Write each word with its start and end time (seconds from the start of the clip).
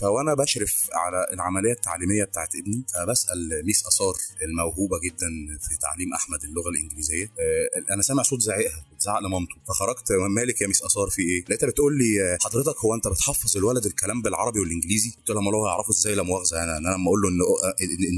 فوانا 0.00 0.34
بشرف 0.34 0.88
على 0.92 1.26
العملية 1.32 1.72
التعليمية 1.72 2.24
بتاعت 2.24 2.56
ابني 2.56 2.84
فبسأل 2.94 3.62
miss 3.66 3.86
آثار 3.86 4.14
الموهوبة 4.42 4.98
جدا 5.04 5.28
في 5.68 5.76
تعليم 5.80 6.14
أحمد 6.14 6.44
اللغة 6.44 6.68
الإنجليزية. 6.68 7.24
آه، 7.24 7.92
أنا 7.94 8.02
سامع 8.02 8.22
صوت 8.22 8.40
زعيقها 8.40 8.84
بتزعق 8.96 9.18
لمامته. 9.20 9.54
فخرجت 9.68 10.12
مالك 10.12 10.60
يا 10.60 10.66
miss 10.66 10.82
آثار 10.82 11.08
في 11.10 11.22
إيه؟ 11.22 11.44
لقيتها 11.44 11.66
بتقول 11.66 11.98
لي 11.98 12.22
آه، 12.22 12.38
حضرتك 12.40 12.78
هو 12.84 12.94
أنت 12.94 13.08
بتحفظ 13.08 13.56
الولد 13.56 13.86
الكلام 13.86 14.22
بالعربي 14.22 14.60
والإنجليزي؟ 14.60 15.10
قلت 15.18 15.30
لها 15.30 15.38
امال 15.38 15.54
هو 15.54 15.66
هيعرفه 15.66 15.90
إزاي 15.90 16.14
لا 16.14 16.22
مؤاخذة؟ 16.22 16.62
أنا 16.62 16.78
أنا 16.78 16.88
لما 16.88 17.06
أقول 17.06 17.20
له 17.22 17.28
إن 17.28 17.40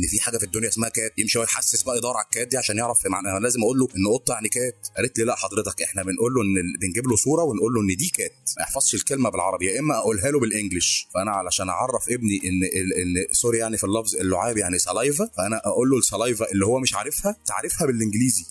إن 0.02 0.08
في 0.10 0.20
حاجة 0.20 0.38
في 0.38 0.44
الدنيا 0.44 0.68
اسمها 0.68 0.88
cat 0.88 1.18
يمشي 1.18 1.38
هو 1.38 1.42
يحسس 1.42 1.82
بقى 1.82 1.96
يدور 1.98 2.16
على 2.16 2.24
ال 2.24 2.30
cat 2.30 2.48
دي 2.48 2.56
عشان 2.56 2.78
يعرف 2.78 3.06
معنى 3.06 3.30
أنا 3.30 3.38
لازم 3.38 3.62
أقول 3.62 3.78
له 3.78 3.88
إن 3.96 4.06
قطة 4.14 4.32
يعني 4.34 4.48
cat 4.48 4.88
قالت 4.96 5.18
لي 5.18 5.24
لا 5.24 5.34
حضرتك 5.36 5.82
إحنا 5.82 6.02
بنقول 6.02 6.34
له 6.34 6.42
إن 6.42 6.54
بنجيب 6.80 7.06
له 7.08 7.16
صورة 7.16 7.42
ونقول 7.42 7.74
له 7.74 7.80
إن 7.80 7.96
دي 7.96 8.08
cat 8.08 8.50
ما 8.56 8.62
يحفظش 8.62 8.94
الكلمة 8.94 9.30
بالعربي 9.30 9.66
يا 9.66 9.80
إما 9.80 9.98
أقولها 9.98 10.30
له 10.30 10.40
بال 10.40 10.55
English 10.55 11.08
فأنا 11.14 11.30
علشان 11.30 11.70
اعرف 11.72 12.08
ابني 12.10 12.40
إن 12.44 12.64
ان 13.02 13.26
sorry 13.32 13.58
يعني 13.58 13.76
في 13.76 13.84
اللفظ 13.84 14.16
اللعاب 14.16 14.56
يعني 14.58 14.78
saliva 14.78 15.28
فأنا 15.36 15.60
أقول 15.64 15.90
له 15.90 15.98
ال 15.98 16.06
saliva 16.06 16.52
اللي 16.52 16.66
هو 16.66 16.78
مش 16.80 16.94
عارفها 16.94 17.36
تعرفها 17.46 17.86
بالإنجليزي. 17.86 18.44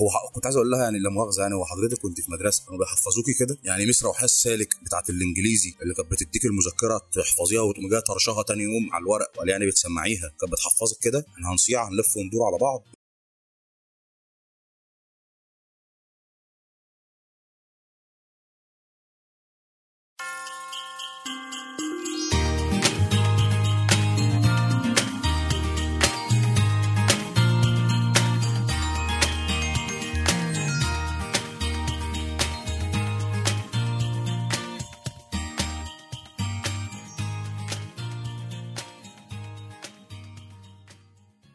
هو 0.00 0.30
كنت 0.34 0.44
عايز 0.46 0.56
أقول 0.56 0.70
لها 0.70 0.82
يعني 0.82 0.98
لا 0.98 1.10
مؤاخذة 1.10 1.40
يعني 1.42 1.54
هو 1.54 1.64
حضرتك 1.64 1.98
كنت 2.02 2.20
في 2.20 2.30
مدرسة 2.32 2.64
كانوا 2.64 2.78
بيحفظوكي 2.78 3.34
كده؟ 3.34 3.58
يعني 3.64 3.86
miss 3.86 4.02
روحاه 4.04 4.24
السالك 4.24 4.76
بتاعت 4.84 5.10
الإنجليزي 5.10 5.74
اللي 5.82 5.94
كانت 5.94 6.10
بتديك 6.10 6.44
المذكرة 6.44 7.00
تحفظيها 7.12 7.60
وتقوم 7.60 7.88
جاية 7.88 8.00
طرشها 8.00 8.42
تاني 8.42 8.62
يوم 8.62 8.92
على 8.92 9.02
الورق 9.02 9.30
يعني 9.44 9.66
بتسمعيها. 9.66 10.32
كانت 10.40 10.52
بتحفظك 10.52 10.98
كده؟ 11.02 11.26
إحنا 11.34 11.52
هنصيع 11.52 11.88
هنلف 11.88 12.16
وندور 12.16 12.46
على 12.46 12.58
بعض. 12.58 12.82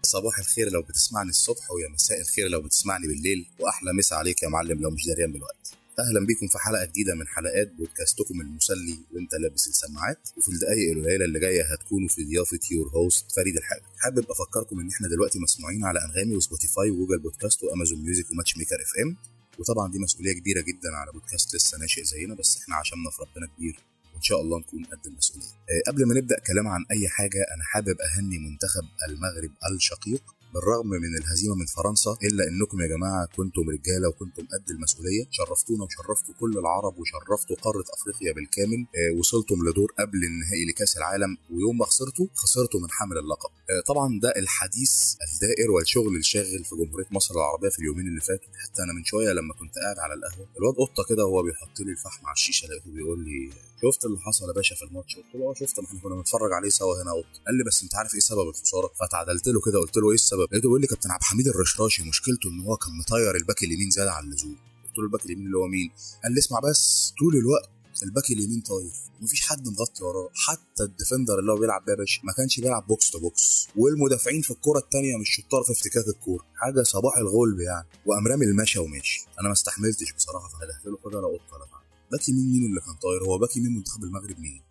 صباح 0.10 0.40
الخير 0.40 0.70
لو 0.72 0.82
بتسمعني 0.82 1.30
الصبح 1.30 1.72
ويا 1.72 1.90
مساء 1.90 2.22
الخير 2.22 2.48
لو 2.48 2.62
بتسمعني 2.62 3.08
بالليل 3.08 3.48
وأحلى 3.60 3.94
مسا 3.94 4.16
عليك 4.16 4.44
يا 4.44 4.50
معلم 4.50 4.82
لو 4.82 4.90
مش 4.90 5.08
دريان 5.08 5.32
بالوقت 5.32 5.74
أهلا 6.00 6.26
بيكم 6.26 6.48
في 6.48 6.58
حلقة 6.58 6.86
جديدة 6.86 7.16
من 7.16 7.28
حلقات 7.28 7.72
بودكاستكم 7.78 8.42
المسلي 8.42 8.98
وأنت 9.12 9.34
لابس 9.36 9.68
السماعات. 9.68 10.30
وفي 10.38 10.48
الدقائق 10.52 10.92
القليلة 10.92 11.26
اللي 11.26 11.40
جاية 11.40 11.64
هتكونوا 11.74 12.08
في 12.08 12.24
ضيافة 12.24 12.60
your 12.72 12.90
host 12.90 13.32
فريد 13.36 13.56
الحاج. 13.58 13.82
حابب 13.98 14.26
أفكركم 14.32 14.80
إن 14.80 14.90
إحنا 14.90 15.08
دلوقتي 15.08 15.40
مسموعين 15.40 15.86
على 15.86 16.00
أنغامي 16.06 16.36
و 16.36 16.42
Spotify 16.42 16.90
و 16.92 16.96
Google 16.96 17.20
Podcast 17.20 17.64
و 17.64 17.69
Amazon 17.69 18.00
Music 18.04 18.32
و 18.32 18.58
Matchmaker 18.58 18.76
FM. 18.76 19.16
وطبعا 19.60 19.92
دي 19.92 20.00
مسؤولية 20.00 20.34
كبيرة 20.34 20.62
جدا 20.62 20.90
على 20.96 21.12
بودكاست 21.12 21.56
لسه 21.56 21.78
ناشئ 21.78 22.04
زينا 22.04 22.36
بس 22.36 22.58
إحنا 22.58 22.76
عشمنا 22.76 23.10
في 23.10 23.22
ربنا 23.22 23.48
كبير. 23.58 23.80
وان 24.20 24.24
شاء 24.24 24.42
الله 24.42 24.60
نكون 24.60 24.84
قد 24.84 25.08
المسؤولية. 25.08 25.48
آه، 25.48 25.92
قبل 25.92 26.06
ما 26.08 26.14
نبدأ 26.14 26.40
كلام 26.48 26.68
عن 26.68 26.86
أي 26.92 27.10
حاجة 27.10 27.42
أنا 27.56 27.64
حابب 27.64 27.98
أهني 28.02 28.38
منتخب 28.40 28.86
المغرب 29.10 29.52
الشقيق. 29.76 30.24
بالرغم 30.54 30.88
من 30.88 31.18
الهزيمة 31.18 31.56
من 31.56 31.66
فرنسا 31.66 32.18
إلا 32.24 32.44
إنكم 32.48 32.82
يا 32.82 32.88
جماعة 32.88 33.26
كنتم 33.38 33.62
رجالة 33.70 34.08
وكنتم 34.08 34.44
قد 34.54 34.70
المسؤولية. 34.70 35.24
شرفتونا 35.32 35.84
وشرفتوا 35.84 36.34
كل 36.40 36.58
العرب 36.58 36.98
وشرفتوا 37.00 37.56
قارة 37.56 37.86
أفريقيا 37.98 38.34
بالكامل. 38.34 38.82
آه، 39.00 39.18
وصلتم 39.20 39.56
لدور 39.68 39.92
قبل 40.00 40.20
النهائي 40.26 40.66
لكأس 40.70 40.98
العالم 40.98 41.38
ويوم 41.52 41.78
ما 41.78 41.86
خسرتوا 41.86 42.28
خسرتوا 42.36 42.80
من 42.80 42.90
حامل 42.90 43.18
اللقب. 43.18 43.50
آه، 43.70 43.82
طبعا 43.88 44.20
ده 44.24 44.30
الحديث 44.38 44.94
الدائر 45.34 45.72
والشغل 45.72 46.16
الشاغل 46.16 46.64
في 46.64 46.76
جمهورية 46.76 47.08
مصر 47.12 47.36
العربية 47.36 47.70
في 47.70 47.80
اليومين 47.80 48.08
اللي 48.08 48.22
فاتوا. 48.22 48.50
حتى 48.64 48.84
أنا 48.84 48.94
من 48.94 49.04
شوية 49.06 49.32
لما 49.34 49.54
كنت 49.54 49.76
قاعد 49.84 50.00
على 50.00 50.14
القهوة 50.14 50.48
الواد 50.58 50.76
قطة 50.76 51.04
كده 51.10 51.26
وهو 51.26 51.44
بيحط 51.44 51.80
لي 51.80 51.92
الفحم 51.92 52.26
على 52.26 52.34
الشيشة 52.34 52.68
لقيته 52.68 52.92
بيقول 52.92 53.20
لي 53.26 53.52
شفت 53.84 54.06
اللي 54.06 54.20
حصل 54.20 54.48
يا 54.48 54.54
باشا 54.54 54.76
في 54.76 54.82
الماتش؟ 54.86 55.16
قلت 55.16 55.36
له 55.36 55.50
آه 55.50 55.54
شفت 55.54 55.80
ما 55.80 55.86
إحنا 55.86 56.00
كنا 56.00 56.16
بنتفرج 56.16 56.52
عليه 56.54 56.70
سوا 56.70 57.04
يا 57.04 57.12
قطة 57.12 57.26
قال 57.48 57.56
لي 57.58 57.64
بس 57.64 57.84
أنت 57.84 57.96
عارف 57.96 58.14
إيه 58.14 58.20
سبب 58.20 58.48
الخسارة؟ 58.50 58.92
فتعدلت 59.00 59.48
له 59.48 59.62
كده 59.62 59.80
قلت 59.80 59.98
له 59.98 60.10
إيه 60.10 60.16
السبب؟ 60.16 60.42
لقيته 60.52 60.62
بيقول 60.62 60.82
لي 60.82 60.88
كابتن 60.88 61.12
عبد 61.12 61.22
الحميد 61.22 61.48
الرشراشي 61.48 62.04
مشكلته 62.04 62.50
إن 62.50 62.60
هو 62.60 62.78
كان 62.78 62.98
مطير 62.98 63.36
ال 63.36 63.41
back 63.41 63.64
اليمين 63.64 63.90
زيادة 63.90 64.12
عن 64.12 64.24
اللزوم. 64.24 64.56
قلت 64.88 64.98
له 64.98 65.04
ال 65.04 65.08
back 65.08 65.26
اليمين 65.26 65.46
اللي 65.46 65.58
هو 65.58 65.68
مين؟ 65.68 65.92
قال 66.24 66.34
لي 66.34 66.40
اسمع 66.40 66.60
بس 66.60 67.14
طول 67.20 67.36
الوقت 67.36 67.70
ال 68.04 68.09
back 68.09 68.32
اليمين 68.32 68.62
طاير 68.62 68.92
ومفيش 69.22 69.48
حد 69.48 69.68
مغطي 69.68 70.04
وراه 70.04 70.30
حتى 70.34 70.84
ال 70.84 70.90
defender 70.90 71.40
اللي 71.40 71.52
هو 71.52 71.58
بيلعب 71.58 71.86
بيها 71.86 71.94
يا 71.94 72.00
باشا 72.00 72.22
ما 72.24 72.34
كانش 72.34 72.60
بيلعب 72.60 72.88
box 72.88 73.12
to 73.12 73.20
box 73.20 73.68
والمدافعين 73.76 74.42
في 74.42 74.52
الكره 74.52 74.80
الثانية 74.80 75.18
مش 75.18 75.30
شطار 75.30 75.64
في 75.64 75.72
افتكاك 75.72 76.08
الكورة 76.08 76.46
حاجة 76.56 76.84
صباح 76.84 77.18
الغلب 77.18 77.60
يعني 77.60 77.88
وقام 78.06 78.28
رامي 78.28 78.46
الماشة 78.46 78.80
ومشي. 78.80 79.26
أنا 79.40 79.48
ما 79.48 79.54
استحملتش 79.54 80.14
بصراحة 80.14 80.48
فندهت 80.50 80.86
له 80.86 80.98
خد 81.04 81.22
هنا 81.22 81.26
يا 81.26 81.28
قطة 81.28 81.79
تعالى. 82.10 82.18
back 82.18 82.30
يمين 82.30 82.52
مين 82.52 82.66
اللي 82.70 82.82
كان 82.82 82.96
طاير؟ 82.96 83.24
هو 83.24 83.38
back 83.38 83.58
يمين 83.58 83.76
منتخب 83.76 84.04
المغرب 84.04 84.40
مين؟ 84.40 84.62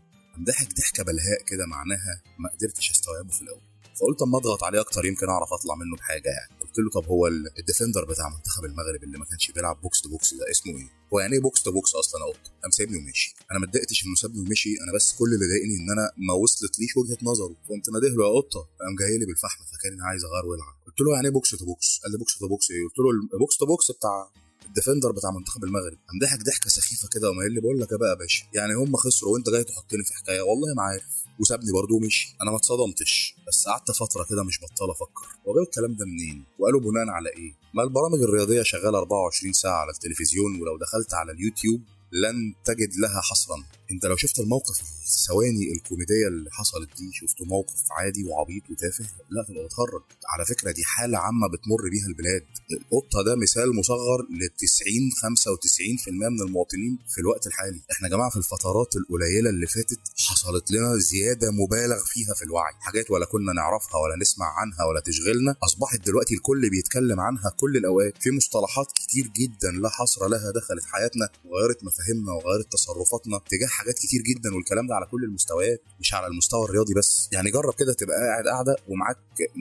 ضحك 0.47 0.69
ضحكة 0.77 1.03
بلهاء 1.05 1.43
كده 1.47 1.67
معناها 1.67 2.23
ما 2.39 2.49
قدرتش 2.51 2.91
استوعبه 2.91 3.31
في 3.31 3.43
الأول. 3.43 3.61
فقلت 4.01 4.23
أما 4.23 4.39
أضغط 4.39 4.65
عليه 4.65 4.81
أكتر 4.81 5.05
يمكن 5.05 5.29
أعرف 5.29 5.53
أطلع 5.53 5.75
منه 5.75 5.97
بحاجة 5.97 6.29
يعني. 6.29 6.61
قلت 6.61 6.79
له 6.79 6.91
طب 7.01 7.07
هو 7.09 7.27
ال- 7.27 7.59
الـ 7.59 7.64
defender 7.64 8.05
بتاع 8.05 8.29
منتخب 8.29 8.65
المغرب 8.65 9.03
اللي 9.05 9.19
ما 9.19 9.25
كانش 9.25 9.51
بيلعب 9.51 9.81
box 9.81 10.01
to 10.03 10.09
box 10.09 10.35
ده 10.35 10.51
اسمه 10.51 10.73
إيه؟ 10.79 10.89
هو 11.13 11.21
يعني 11.21 11.33
إيه 11.35 11.41
box 11.41 11.63
to 11.63 11.73
box 11.73 11.95
أصلا؟ 11.95 12.25
قطة 12.25 12.53
قام 12.63 12.71
سايبني 12.71 12.99
ومشي. 12.99 13.35
أنا 13.51 13.59
ما 13.59 13.67
اتضايقتش 13.67 14.05
إنه 14.07 14.15
سابني 14.15 14.41
ومشي 14.41 14.71
أنا 14.85 14.93
بس 14.97 15.13
كل 15.19 15.25
اللي 15.35 15.47
ضايقني 15.47 15.77
إن 15.77 15.91
أنا 15.91 16.11
ما 16.29 16.35
وصلتليش 16.35 16.97
وجهة 16.97 17.19
نظره. 17.23 17.57
قمت 17.69 17.89
ناديه 17.91 18.09
له 18.09 18.25
يا 18.29 18.33
قطة. 18.41 18.61
قام 18.61 18.95
جاي 19.01 19.19
لي 19.19 19.27
بالفحم 19.27 19.65
فكان 19.73 20.01
عايز 20.03 20.25
اغير 20.25 20.47
ويلعب. 20.47 20.75
قلت 20.87 21.01
له 21.01 21.15
يعني 21.15 21.27
إيه 21.27 21.33
box 21.33 21.51
to 21.51 21.65
box 21.65 22.01
قال 22.03 22.13
لي 22.13 22.19
box 22.19 22.39
to 22.39 22.49
box 22.49 22.71
إيه؟ 22.71 22.83
قلت 22.89 22.99
له 22.99 23.11
ال 23.35 23.40
box 23.40 23.57
to 23.57 23.67
box 23.67 23.91
بتاع 23.91 24.31
ال 24.69 24.74
defender 24.74 25.13
بتاع 25.13 25.31
منتخب 25.31 25.65
المغرب 25.65 25.99
قام 26.09 26.19
ضحك 26.23 26.43
ضحكة 26.43 26.71
سخيفة 26.71 27.09
كده 27.13 27.31
وما 27.31 27.43
قال 27.43 27.53
لي 27.53 27.61
بقول 27.61 27.81
لك 27.81 27.95
بقى 27.95 28.09
يا 28.09 28.15
باشا 28.15 28.45
يعني 28.55 28.75
هم 28.75 28.97
خسروا 28.97 29.33
وانت 29.33 29.51
جاي 29.51 29.65
تحطني 29.65 30.05
في 30.05 30.15
حكاية. 30.15 30.41
والله 30.41 30.75
ما 30.75 30.83
عارف. 30.83 31.05
وسابني 31.41 31.73
برضه 31.73 31.95
ومشي. 31.95 32.37
أنا 32.43 32.51
ما 32.51 32.57
اتصدمتش. 32.57 33.35
بس 33.49 33.69
قعدت 33.69 33.91
فترة 33.91 34.25
كده 34.31 34.43
مش 34.45 34.61
بطال 34.61 34.91
أفكر. 34.91 35.27
هو 35.49 35.55
جاب 35.55 35.63
الكلام 35.65 35.95
ده 35.97 36.05
منين؟ 36.07 36.45
وقالوا 36.59 36.81
بناء 36.81 37.09
على 37.09 37.29
إيه؟ 37.29 37.53
ما 37.75 37.83
البرامج 37.83 38.23
الرياضية 38.23 38.63
شغالة 38.63 38.99
24 38.99 39.53
ساعة 39.53 39.81
على 39.81 39.91
التلفزيون 39.91 40.61
ولو 40.61 40.79
دخلت 40.79 41.15
على 41.15 41.33
اليوتيوب 41.33 41.81
لن 42.13 42.55
تجد 42.65 42.97
لها 42.97 43.21
حصرا. 43.21 43.65
انت 43.93 44.07
لو 44.07 44.17
شفت 44.17 44.39
الموقف 44.39 44.81
الثواني 45.07 45.73
الكوميدية 45.73 46.29
اللي 46.29 46.51
حصلت 46.51 46.89
دي 46.99 47.11
شفته 47.13 47.45
موقف 47.45 47.81
عادي 47.91 48.25
وعبيط 48.25 48.63
وتافه 48.71 49.05
لا 49.31 49.45
تبقى 49.49 49.65
بتهرج. 49.65 50.03
على 50.29 50.45
فكرة 50.45 50.71
دي 50.71 50.85
حالة 50.85 51.19
عامة 51.19 51.47
بتمر 51.49 51.89
بيها 51.91 52.07
البلاد. 52.07 52.43
القطة 52.73 53.23
ده 53.27 53.37
مثال 53.37 53.77
مصغر 53.77 54.21
ل 54.23 54.49
90 54.59 55.11
95% 55.11 56.09
من 56.31 56.41
المواطنين 56.47 56.99
في 57.09 57.21
الوقت 57.21 57.47
الحالي. 57.47 57.81
إحنا 57.93 58.09
يا 58.09 58.13
جماعة 58.13 58.31
في 58.31 58.37
الفترات 58.37 58.97
القليلة 58.97 59.51
اللي 59.51 59.67
فاتت 59.67 60.01
حصلت 60.29 60.71
لنا 60.71 60.97
زيادة 60.99 61.51
مبالغ 61.51 62.05
فيها 62.05 62.35
في 62.35 62.43
الوعي. 62.43 62.73
حاجات 62.81 63.11
ولا 63.11 63.27
كنا 63.27 63.53
نعرفها 63.53 63.97
ولا 64.01 64.17
نسمع 64.21 64.47
عنها 64.61 64.85
ولا 64.89 65.01
تشغلنا. 65.01 65.57
أصبحت 65.63 66.01
دلوقتي 66.07 66.35
الكل 66.35 66.71
بيتكلم 66.71 67.21
عنها 67.21 67.51
كل 67.61 67.77
الأوقات. 67.77 68.23
في 68.23 68.31
مصطلحات 68.31 68.93
كتير 68.93 69.27
جدا 69.27 69.71
لا 69.71 69.89
حصر 69.89 70.29
لها 70.29 70.51
دخلت 70.51 70.85
حياتنا 70.85 71.29
وغيرت 71.45 71.85
مفاهيمنا 71.85 72.33
وغيرت 72.33 72.73
تصرفاتنا 72.73 73.41
تجاه 73.51 73.67
حاجات 73.79 73.95
كتير 73.95 74.21
جدا 74.23 74.55
والكلام 74.55 74.87
ده 74.87 74.95
على 74.95 75.07
كل 75.07 75.25
المستويات 75.25 75.83
مش 76.01 76.15
على 76.15 76.27
المستوى 76.27 76.65
الرياضي 76.65 76.95
بس. 76.95 77.29
يعني 77.33 77.51
جرب 77.51 77.75
كده 77.75 77.93
تبقى 77.93 78.17
قاعد 78.17 78.45
قاعدة 78.49 78.77
ومعاك 78.89 79.17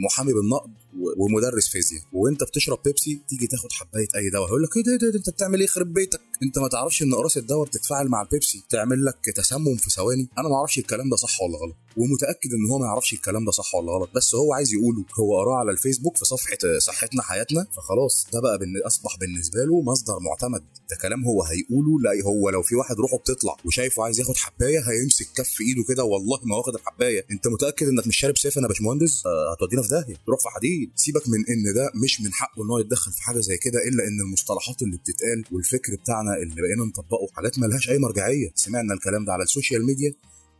محامي 0.06 0.34
بالنقض 0.34 0.72
ومدرس 1.18 1.68
فيزياء 1.68 2.02
وانت 2.13 2.44
بتشرب 2.44 2.80
بيبسي 2.85 3.19
تيجي 3.30 3.47
تاخد 3.47 3.72
حباية 3.72 4.08
أي 4.16 4.30
دواء 4.30 4.47
هيقول 4.47 4.63
لك 4.63 4.78
إيه 4.78 4.84
ده, 4.84 4.96
ده, 4.96 5.09
ده 5.09 5.18
أنت 5.18 5.30
بتعمل 5.30 5.59
إيه؟ 5.59 5.66
يخرب 5.66 5.94
بيتك. 5.94 6.22
أنت 6.44 6.58
ما 6.59 6.68
تعرفش 6.68 7.02
إن 7.02 7.16
قراص 7.16 7.38
الدواء 7.38 7.68
بتتفاعل 7.68 8.08
مع 8.08 8.22
البيبسي 8.22 8.63
تعمل 8.69 9.06
لك 9.06 9.18
تسمم 9.36 9.75
في 9.78 9.90
ثواني. 9.90 10.30
أنا 10.38 10.50
ما 10.50 10.56
أعرفش 10.56 10.78
الكلام 10.80 11.09
ده 11.09 11.16
صح 11.16 11.41
ولا 11.41 11.57
غلط 11.57 11.75
ومتأكد 11.97 12.53
إن 12.53 12.66
هو 12.72 12.80
ما 12.80 12.86
يعرفش 12.86 13.13
الكلام 13.13 13.45
ده 13.45 13.51
صح 13.51 13.75
ولا 13.75 13.92
غلط 13.92 14.10
بس 14.16 14.36
هو 14.36 14.54
عايز 14.54 14.74
يقوله. 14.74 15.06
هو 15.19 15.39
قراه 15.39 15.56
على 15.56 15.72
الفيسبوك 15.72 16.18
في 16.18 16.25
صفحة 16.25 16.57
صحتنا 16.80 17.22
حياتنا 17.22 17.68
فخلاص. 17.77 18.27
ده 18.33 18.39
بقى 18.39 18.60
أصبح 18.86 19.18
بالنسبة 19.18 19.60
له 19.63 19.81
مصدر 19.81 20.19
معتمد. 20.19 20.63
ده 20.89 20.95
كلام 21.01 21.25
هو 21.25 21.44
هيقوله 21.44 22.00
لا 22.00 22.24
هو 22.25 22.50
لو 22.50 22.62
في 22.62 22.75
واحد 22.75 22.95
روحه 23.00 23.18
بتطلع 23.18 23.56
وشايفه 23.66 24.04
عايز 24.04 24.19
ياخد 24.19 24.38
حباية 24.38 24.80
هيمسك 24.80 25.27
كف 25.36 25.62
إيده 25.62 25.83
كده 25.89 26.04
والله 26.04 26.39
ما 26.44 26.56
واخد 26.56 26.75
الحباية. 26.75 27.25
أنت 27.31 27.48
متأكد 27.48 27.88
إنك 27.88 28.07
مش 28.07 28.18
شارب 28.18 28.38
سيفن 28.38 28.62
يا 28.62 28.68
باشمهندس؟ 28.68 29.24
آه، 29.25 29.51
هتودينا 29.54 29.81
في 29.81 29.89
داهية. 29.89 30.16
تروح 30.25 30.39
في 30.42 30.50
حديد. 30.50 30.87
سيبك 30.95 31.30
من 31.30 31.39
إن 31.50 31.74
ده 31.74 31.92
مش 32.04 32.22
من 32.22 32.34
حقه 32.34 32.63
إن 32.63 32.69
هو 32.69 32.80
يتدخل 32.80 33.12
في 33.12 33.22
حاجة 33.24 33.39
زي 33.39 33.57
كده 33.57 33.80
إلا 33.88 34.07
إن 34.07 34.22
المصطلحات 34.22 34.81
اللي 34.81 34.98
بتتقال 34.98 35.44
والفكر 35.51 35.95
بتاعنا 35.95 36.38
اللي 36.38 36.62
بقينا 36.62 36.86
نطبقه 36.86 37.28
حاجات 37.36 37.60
ملهاش 37.60 37.89
أي 37.89 37.98
مرجعية. 38.00 38.51
سمعنا 38.56 38.94
الكلام 38.94 39.25
ده 39.25 39.34
على 39.34 39.44
ال 39.44 39.50
social 39.50 39.86
media 39.86 40.13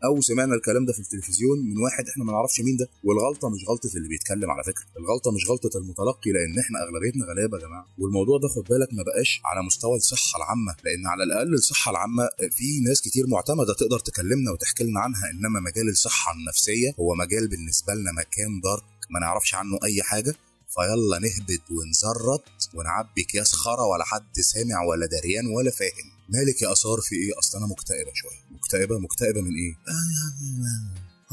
أو 0.06 0.21
سمعنا 0.21 0.56
الكلام 0.56 0.85
ده 0.85 0.94
في 0.94 1.00
التلفزيون 1.00 1.59
من 1.69 1.77
واحد 1.77 2.07
إحنا 2.09 2.24
ما 2.24 2.31
نعرفش 2.31 2.62
مين 2.62 2.77
ده. 2.77 2.88
والغلطة 3.03 3.50
مش 3.50 3.62
غلطة 3.69 3.89
اللي 3.97 4.07
بيتكلم 4.09 4.51
على 4.51 4.63
فكرة 4.63 4.85
الغلطة 5.00 5.31
مش 5.31 5.50
غلطة 5.50 5.77
المتلقي 5.77 6.31
لأن 6.31 6.59
إحنا 6.59 6.77
أغلبيتنا 6.83 7.25
غلابة 7.25 7.57
يا 7.57 7.63
جماعة. 7.68 7.85
والموضوع 7.97 8.38
ده 8.39 8.47
خد 8.47 8.63
بالك 8.69 8.94
ما 8.94 9.03
بقاش 9.03 9.41
على 9.45 9.63
مستوى 9.65 9.95
الصحة 9.95 10.38
العامة 10.38 10.75
لأن 10.85 11.07
على 11.07 11.24
الأقل 11.24 11.53
الصحة 11.53 11.91
العامة 11.91 12.29
في 12.51 12.79
ناس 12.79 13.01
كتير 13.01 13.27
معتمدة 13.27 13.74
تقدر 13.74 14.00
تكلمنا 14.00 14.51
وتحكي 14.51 14.83
لنا 14.83 15.00
عنها 15.00 15.29
إنما 15.31 15.59
مجال 15.59 15.89
الصحة 15.89 16.33
النفسية 16.33 16.89
هو 17.00 17.15
مجال 17.15 17.47
بالنسبة 17.47 17.94
لنا 17.94 18.12
مكان 18.12 18.62
دارك 18.63 18.83
ما 19.09 19.19
نعرفش 19.19 19.54
عنه 19.54 19.80
أي 19.83 20.04
حاجة 20.04 20.36
فيلا 20.69 21.19
نهبد 21.19 21.62
ونزرط 21.71 22.44
ونعبي 22.74 23.21
اكياس 23.21 23.51
خرا 23.54 23.83
ولا 23.86 24.04
حد 24.06 24.39
سامع 24.39 24.83
ولا 24.83 25.06
دريان 25.06 25.48
ولا 25.48 25.71
فاهم. 25.71 26.12
مالك 26.30 26.62
يا 26.62 26.71
آثار 26.71 27.01
في 27.01 27.15
إيه؟ 27.15 27.39
أصل 27.39 27.57
أنا 27.57 27.68
مكتئبة 27.68 28.12
شوية. 28.13 28.39
مكتئبة؟ 28.51 29.00
مكتئبة 29.00 29.42
من 29.42 29.51
إيه؟ 29.56 29.75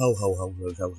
هو 0.00 0.12
هو 0.16 0.34
هو 0.34 0.50
هو 0.50 0.68
هو 0.84 0.94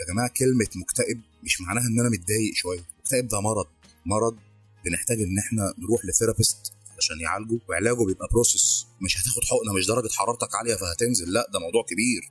يا 0.00 0.04
جماعة 0.12 0.28
كلمة 0.36 0.66
مكتئب 0.76 1.20
مش 1.42 1.60
معناها 1.60 1.84
إن 1.86 2.00
أنا 2.00 2.08
متضايق 2.08 2.54
شوية. 2.54 2.80
مكتئب 3.00 3.28
ده 3.28 3.40
مرض. 3.40 3.66
مرض 4.06 4.36
بنحتاج 4.84 5.20
إن 5.22 5.38
إحنا 5.38 5.74
نروح 5.78 6.04
ل 6.04 6.11
therapist 6.11 6.72
عشان 6.98 7.20
يعالجه 7.20 7.58
وعلاجه 7.68 8.04
بيبقى 8.04 8.28
process 8.32 8.86
مش 9.00 9.20
هتاخد 9.20 9.44
حقنة 9.44 9.72
مش 9.78 9.86
درجة 9.86 10.08
حرارتك 10.12 10.54
عالية 10.54 10.74
فهتنزل. 10.74 11.32
لا 11.32 11.46
ده 11.52 11.58
موضوع 11.58 11.82
كبير 11.90 12.22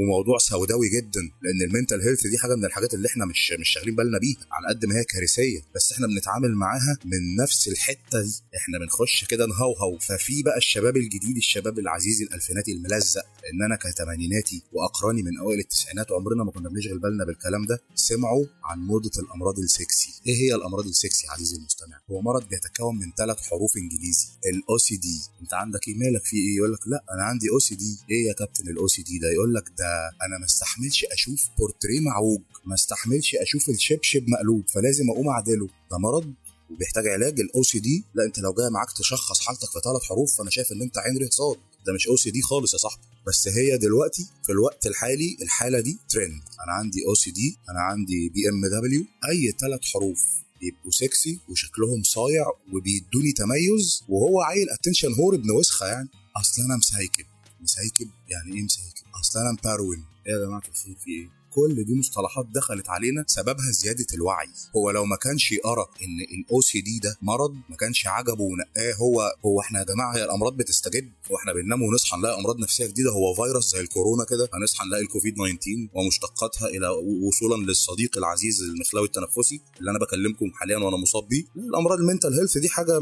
وموضوع 0.00 0.38
سوداوي 0.38 0.88
جدا 0.88 1.20
لأن 1.42 1.62
ال 1.62 1.67
mental 1.67 2.00
health 2.02 2.26
دي 2.26 2.38
حاجة 2.38 2.54
من 2.54 2.64
الحاجات 2.64 2.94
اللي 2.94 3.08
إحنا 3.08 3.24
مش 3.24 3.52
مش 3.60 3.68
شاغلين 3.68 3.96
بالنا 3.96 4.18
بيها 4.18 4.36
على 4.52 4.68
قد 4.68 4.84
ما 4.86 4.98
هي 4.98 5.04
كارثية. 5.04 5.60
بس 5.74 5.92
إحنا 5.92 6.06
بنتعامل 6.06 6.54
معاها 6.54 6.98
من 7.04 7.36
نفس 7.42 7.68
الحتة 7.68 8.20
دي. 8.22 8.34
إحنا 8.56 8.78
بنخش 8.78 9.24
كده 9.24 9.46
نهوهو. 9.46 9.98
ففي 9.98 10.42
بقى 10.42 10.56
الشباب 10.58 10.96
الجديد 10.96 11.36
الشباب 11.36 11.78
العزيز 11.78 12.22
الالفيناتي 12.22 12.72
الملزق. 12.72 13.22
لأن 13.42 13.62
أنا 13.62 13.76
كثمانيناتي 13.76 14.62
وأقراني 14.72 15.22
من 15.22 15.38
أوائل 15.38 15.58
التسعينات 15.58 16.12
عمرنا 16.12 16.44
ما 16.44 16.50
كنا 16.50 16.68
بنشغل 16.68 16.98
بالنا 16.98 17.24
بالكلام 17.24 17.66
ده. 17.66 17.80
سمعوا 17.94 18.46
عن 18.64 18.78
موضة 18.78 19.10
الأمراض 19.18 19.58
السكسي. 19.58 20.20
إيه 20.26 20.34
هي 20.34 20.54
الأمراض 20.54 20.86
السكسي 20.86 21.26
عزيزي 21.28 21.56
المستمع؟ 21.56 22.00
هو 22.10 22.20
مرض 22.22 22.48
بيتكون 22.48 22.98
من 22.98 23.12
ثلاث 23.18 23.36
حروف 23.40 23.76
إنجليزي. 23.76 24.26
ال 24.46 24.78
OCD 24.78 25.20
أنت 25.42 25.54
عندك 25.54 25.88
إيه 25.88 25.94
مالك 26.12 26.24
في 26.24 26.36
إيه؟ 26.36 26.56
يقول 26.56 26.72
لك 26.72 26.88
لا 26.88 27.04
أنا 27.14 27.22
عندي 27.22 27.50
OCD 27.50 27.98
إيه 28.10 28.26
يا 28.28 28.32
كابتن 28.32 28.68
ال 28.68 28.88
OCD 28.88 29.18
ده؟ 29.18 29.28
يقول 29.30 29.54
لك 29.54 29.64
ده 29.78 30.10
أنا 30.26 30.38
ما 30.38 30.44
استحملش 30.44 31.04
أشوف 31.04 31.40
بورتريه 31.58 32.00
معوج 32.00 32.40
ما 32.64 32.74
استحملش 32.74 33.34
أشوف 33.34 33.68
الشبشب 33.68 34.24
مقلوب 34.28 34.64
فلازم 34.68 35.10
أقوم 35.10 35.28
أعدله. 35.28 35.68
ده 35.90 35.98
مرض 35.98 36.32
وبيحتاج 36.70 37.06
علاج 37.06 37.40
ال 37.40 37.62
OCD 37.62 38.04
لا 38.14 38.24
أنت 38.24 38.38
لو 38.38 38.52
جاي 38.52 38.70
معاك 38.70 38.92
تشخص 38.92 39.40
حالتك 39.40 39.68
في 39.72 39.80
ثلاث 39.84 40.02
حروف 40.02 40.36
فأنا 40.38 40.50
شايف 40.50 40.72
إن 40.72 40.82
أنت 40.82 40.98
عين 40.98 41.18
ره 41.18 41.28
صاد 41.30 41.56
ده 41.86 41.92
مش 41.92 42.06
OCD 42.08 42.42
خالص 42.42 42.72
يا 42.72 42.78
صاحبي. 42.78 43.02
بس 43.26 43.48
هي 43.48 43.78
دلوقتي 43.78 44.26
في 44.46 44.52
الوقت 44.52 44.86
الحالي 44.86 45.36
الحالة 45.42 45.80
دي 45.80 45.98
ترند 46.08 46.42
أنا 46.64 46.72
عندي 46.72 47.06
أو 47.08 47.14
سي 47.14 47.30
دي 47.30 47.56
أنا 47.70 47.80
عندي 47.80 48.28
بي 48.28 48.48
ام 48.48 48.66
دبليو 48.66 49.04
أي 49.28 49.52
ثلاث 49.60 49.80
حروف. 49.84 50.20
بيبقوا 50.62 50.90
سكسي 50.90 51.38
وشكلهم 51.48 52.02
صايع 52.02 52.44
وبيدوني 52.72 53.32
تميز 53.32 54.04
وهو 54.08 54.40
عيل 54.42 54.70
attention 54.70 55.12
whore 55.14 55.34
ابن 55.34 55.50
وسخة 55.50 55.86
يعني. 55.86 56.08
أصل 56.36 56.62
أنا 56.62 56.76
مسايكب. 56.76 57.24
مسايكب 57.60 58.10
يعني 58.28 58.56
إيه 58.56 58.62
مسايكب؟ 58.62 59.02
أصل 59.20 59.38
أنا 59.38 59.52
مبرون 59.52 60.04
إيه 60.26 60.32
يا 60.32 60.46
جماعة 60.46 60.62
الخير 60.68 60.96
في 61.04 61.10
إيه؟ 61.10 61.41
كل 61.54 61.84
دي 61.84 61.94
مصطلحات 61.94 62.46
دخلت 62.54 62.88
علينا 62.88 63.24
سببها 63.26 63.70
زيادة 63.70 64.06
الوعي. 64.14 64.48
هو 64.76 64.90
لو 64.90 65.04
ما 65.04 65.16
كانش 65.16 65.52
يقرأ 65.52 65.86
إن 66.02 66.38
ال 66.40 66.60
OCD 66.60 66.98
ده 66.98 67.16
مرض 67.22 67.54
ما 67.70 67.76
كانش 67.76 68.06
عجبه 68.06 68.42
ونقاه 68.44 68.92
هو 68.94 69.34
هو 69.46 69.60
إحنا 69.60 69.78
يا 69.78 69.84
جماعة 69.84 70.16
هي 70.16 70.24
الأمراض 70.24 70.56
بتستجد؟ 70.56 71.10
وإحنا 71.30 71.52
بننام 71.52 71.82
ونصحى 71.82 72.16
نلاقي 72.16 72.40
أمراض 72.40 72.58
نفسية 72.58 72.86
جديدة؟ 72.86 73.10
هو 73.10 73.34
فيروس 73.34 73.72
زي 73.72 73.80
الكورونا 73.80 74.24
كده 74.24 74.48
هنصحى 74.54 74.86
نلاقي 74.86 75.02
الكوفيد 75.02 75.34
19 75.34 75.88
ومشتقاتها 75.94 76.68
إلى 76.68 76.88
وصولا 77.28 77.62
للصديق 77.66 78.18
العزيز 78.18 78.62
المخلاوي 78.62 79.06
التنفسي 79.06 79.60
اللي 79.80 79.90
أنا 79.90 79.98
بكلمكم 79.98 80.50
حاليا 80.54 80.76
وأنا 80.76 80.96
مصاب 80.96 81.28
بيه. 81.28 81.44
الأمراض 81.56 81.98
ال 81.98 82.03
mental 82.03 82.34
health 82.34 82.58
دي 82.58 82.68
حاجة 82.68 83.00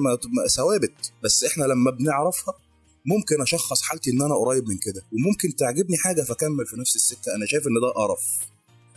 ثوابت. 0.56 1.12
بس 1.24 1.44
إحنا 1.44 1.64
لما 1.64 1.90
بنعرفها 1.90 2.54
ممكن 3.06 3.42
أشخص 3.42 3.82
حالتي 3.82 4.10
إن 4.10 4.22
أنا 4.22 4.34
قريب 4.34 4.68
من 4.68 4.78
كده 4.78 5.02
وممكن 5.12 5.56
تعجبني 5.56 5.96
حاجة 5.96 6.22
فأكمل 6.22 6.66
في 6.66 6.76
نفس 6.76 6.96
السكة. 6.96 7.34
أنا 7.34 7.46
شايف 7.46 7.66
إن 7.66 7.74
ده 7.82 7.88
قرف. 7.88 8.24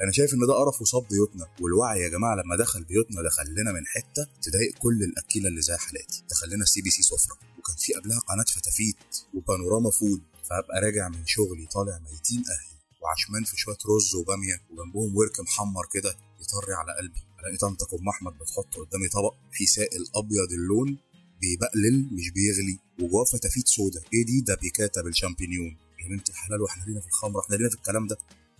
أنا 0.01 0.11
شايف 0.11 0.33
إن 0.33 0.39
ده 0.47 0.53
قرف 0.53 0.81
وصاب 0.81 1.07
بيوتنا. 1.07 1.47
والوعي 1.61 1.99
يا 2.01 2.09
جماعة 2.09 2.35
لما 2.35 2.55
دخل 2.55 2.83
بيوتنا 2.83 3.21
دخل 3.21 3.53
لنا 3.53 3.71
من 3.71 3.85
حتة 3.85 4.27
تضايق 4.41 4.73
كل 4.77 5.03
الأكيلة 5.03 5.47
اللي 5.47 5.61
زي 5.61 5.77
حالاتي. 5.77 6.23
دخل 6.29 6.49
لنا 6.49 6.65
CBC 6.65 7.03
سفرة. 7.03 7.37
وكان 7.59 7.75
في 7.77 7.93
قبلها 7.93 8.19
قناة 8.19 8.43
فتافيت 8.43 8.95
وبانوراما 9.33 9.89
فود. 9.91 10.21
فابقى 10.49 10.81
راجع 10.81 11.09
من 11.09 11.25
شغلي 11.25 11.65
طالع 11.65 11.99
ميتين 11.99 12.37
أهلي. 12.53 12.73
وعشمان 13.01 13.43
في 13.43 13.57
شوية 13.57 13.77
رز 13.95 14.15
وبامية 14.15 14.61
وجنبهم 14.71 15.15
ورك 15.17 15.39
محمر 15.39 15.85
كده 15.93 16.15
يطري 16.41 16.73
على 16.73 16.93
قلبي. 16.99 17.21
ألاقي 17.39 17.57
طنطك 17.57 17.93
ام 17.93 18.09
أحمد 18.09 18.33
بتحط 18.33 18.75
قدامي 18.75 19.07
طبق 19.07 19.33
فيه 19.51 19.65
سائل 19.65 20.05
أبيض 20.15 20.51
اللون 20.51 20.97
بيبقلل 21.43 22.07
مش 22.11 22.29
بيغلي. 22.29 22.77
وجواه 23.01 23.23
فتافيت 23.23 23.67
سودا. 23.67 24.01
إيه 24.13 24.25
دي؟ 24.25 24.41
ده 24.41 24.55
بيكاتا 24.61 25.01
بالشامبينيون. 25.01 25.77
يا 26.03 26.09
بنت 26.09 26.29
الحلال 26.29 26.61
وإحنا 26.61 26.83
لينا 26.85 26.99
في 27.01 27.07
الخمر 27.07 27.39
إحنا 27.39 27.55
لينا 27.55 27.69
في 27.69 27.75
الكلام 27.75 28.07
ده. 28.07 28.15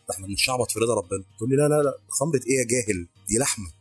ده 0.09 0.15
إحنا 0.15 0.27
بنشعبط 0.27 0.71
في 0.71 0.80
رضا 0.80 0.94
ربنا. 0.94 1.24
تقول 1.38 1.50
لي 1.50 1.56
لا 1.56 1.68
لا 1.68 1.83
لا. 1.83 1.97
خمرة 2.09 2.41
إيه 2.47 2.57
يا 2.59 2.63
جاهل؟ 2.63 3.07
دي 3.30 3.38
لحمة. 3.38 3.71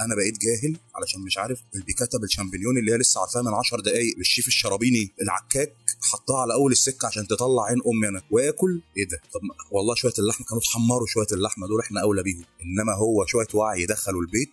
أنا 0.00 0.14
بقيت 0.14 0.38
جاهل 0.38 0.76
علشان 0.94 1.20
مش 1.20 1.38
عارف 1.38 1.62
البيكاتا 1.74 2.18
بالشامبينيون 2.18 2.78
اللي 2.78 2.92
هي 2.92 2.96
لسه 2.96 3.20
عارفاها 3.20 3.42
من 3.42 3.54
10 3.54 3.80
دقايق 3.80 4.18
للشيف 4.18 4.46
الشرابيني. 4.46 5.10
العكاك 5.22 5.72
حطها 6.02 6.40
على 6.40 6.54
أول 6.54 6.72
السكة 6.72 7.06
عشان 7.06 7.26
تطلع 7.26 7.62
عين 7.64 7.78
أمي 7.86 8.08
أنا. 8.08 8.22
وآكل؟ 8.30 8.80
إيه 8.96 9.08
ده؟ 9.08 9.20
طب 9.32 9.40
والله 9.70 9.94
شوية 9.94 10.12
اللحمة 10.18 10.46
كانوا 10.46 10.62
اتحمروا 10.62 11.06
شوية 11.06 11.26
اللحمة 11.32 11.66
دول 11.66 11.80
إحنا 11.80 12.00
أولى 12.02 12.22
بيهم. 12.22 12.44
إنما 12.62 12.92
هو 12.94 13.26
شوية 13.26 13.46
وعي 13.54 13.86
دخلوا 13.86 14.22
البيت 14.22 14.50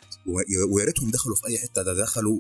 ويا 0.74 0.86
ريتهم 0.86 1.12
دخلوا 1.12 1.36
في 1.36 1.48
أي 1.48 1.58
حتة 1.60 1.82
ده 1.84 1.94
دخلوا 1.94 2.40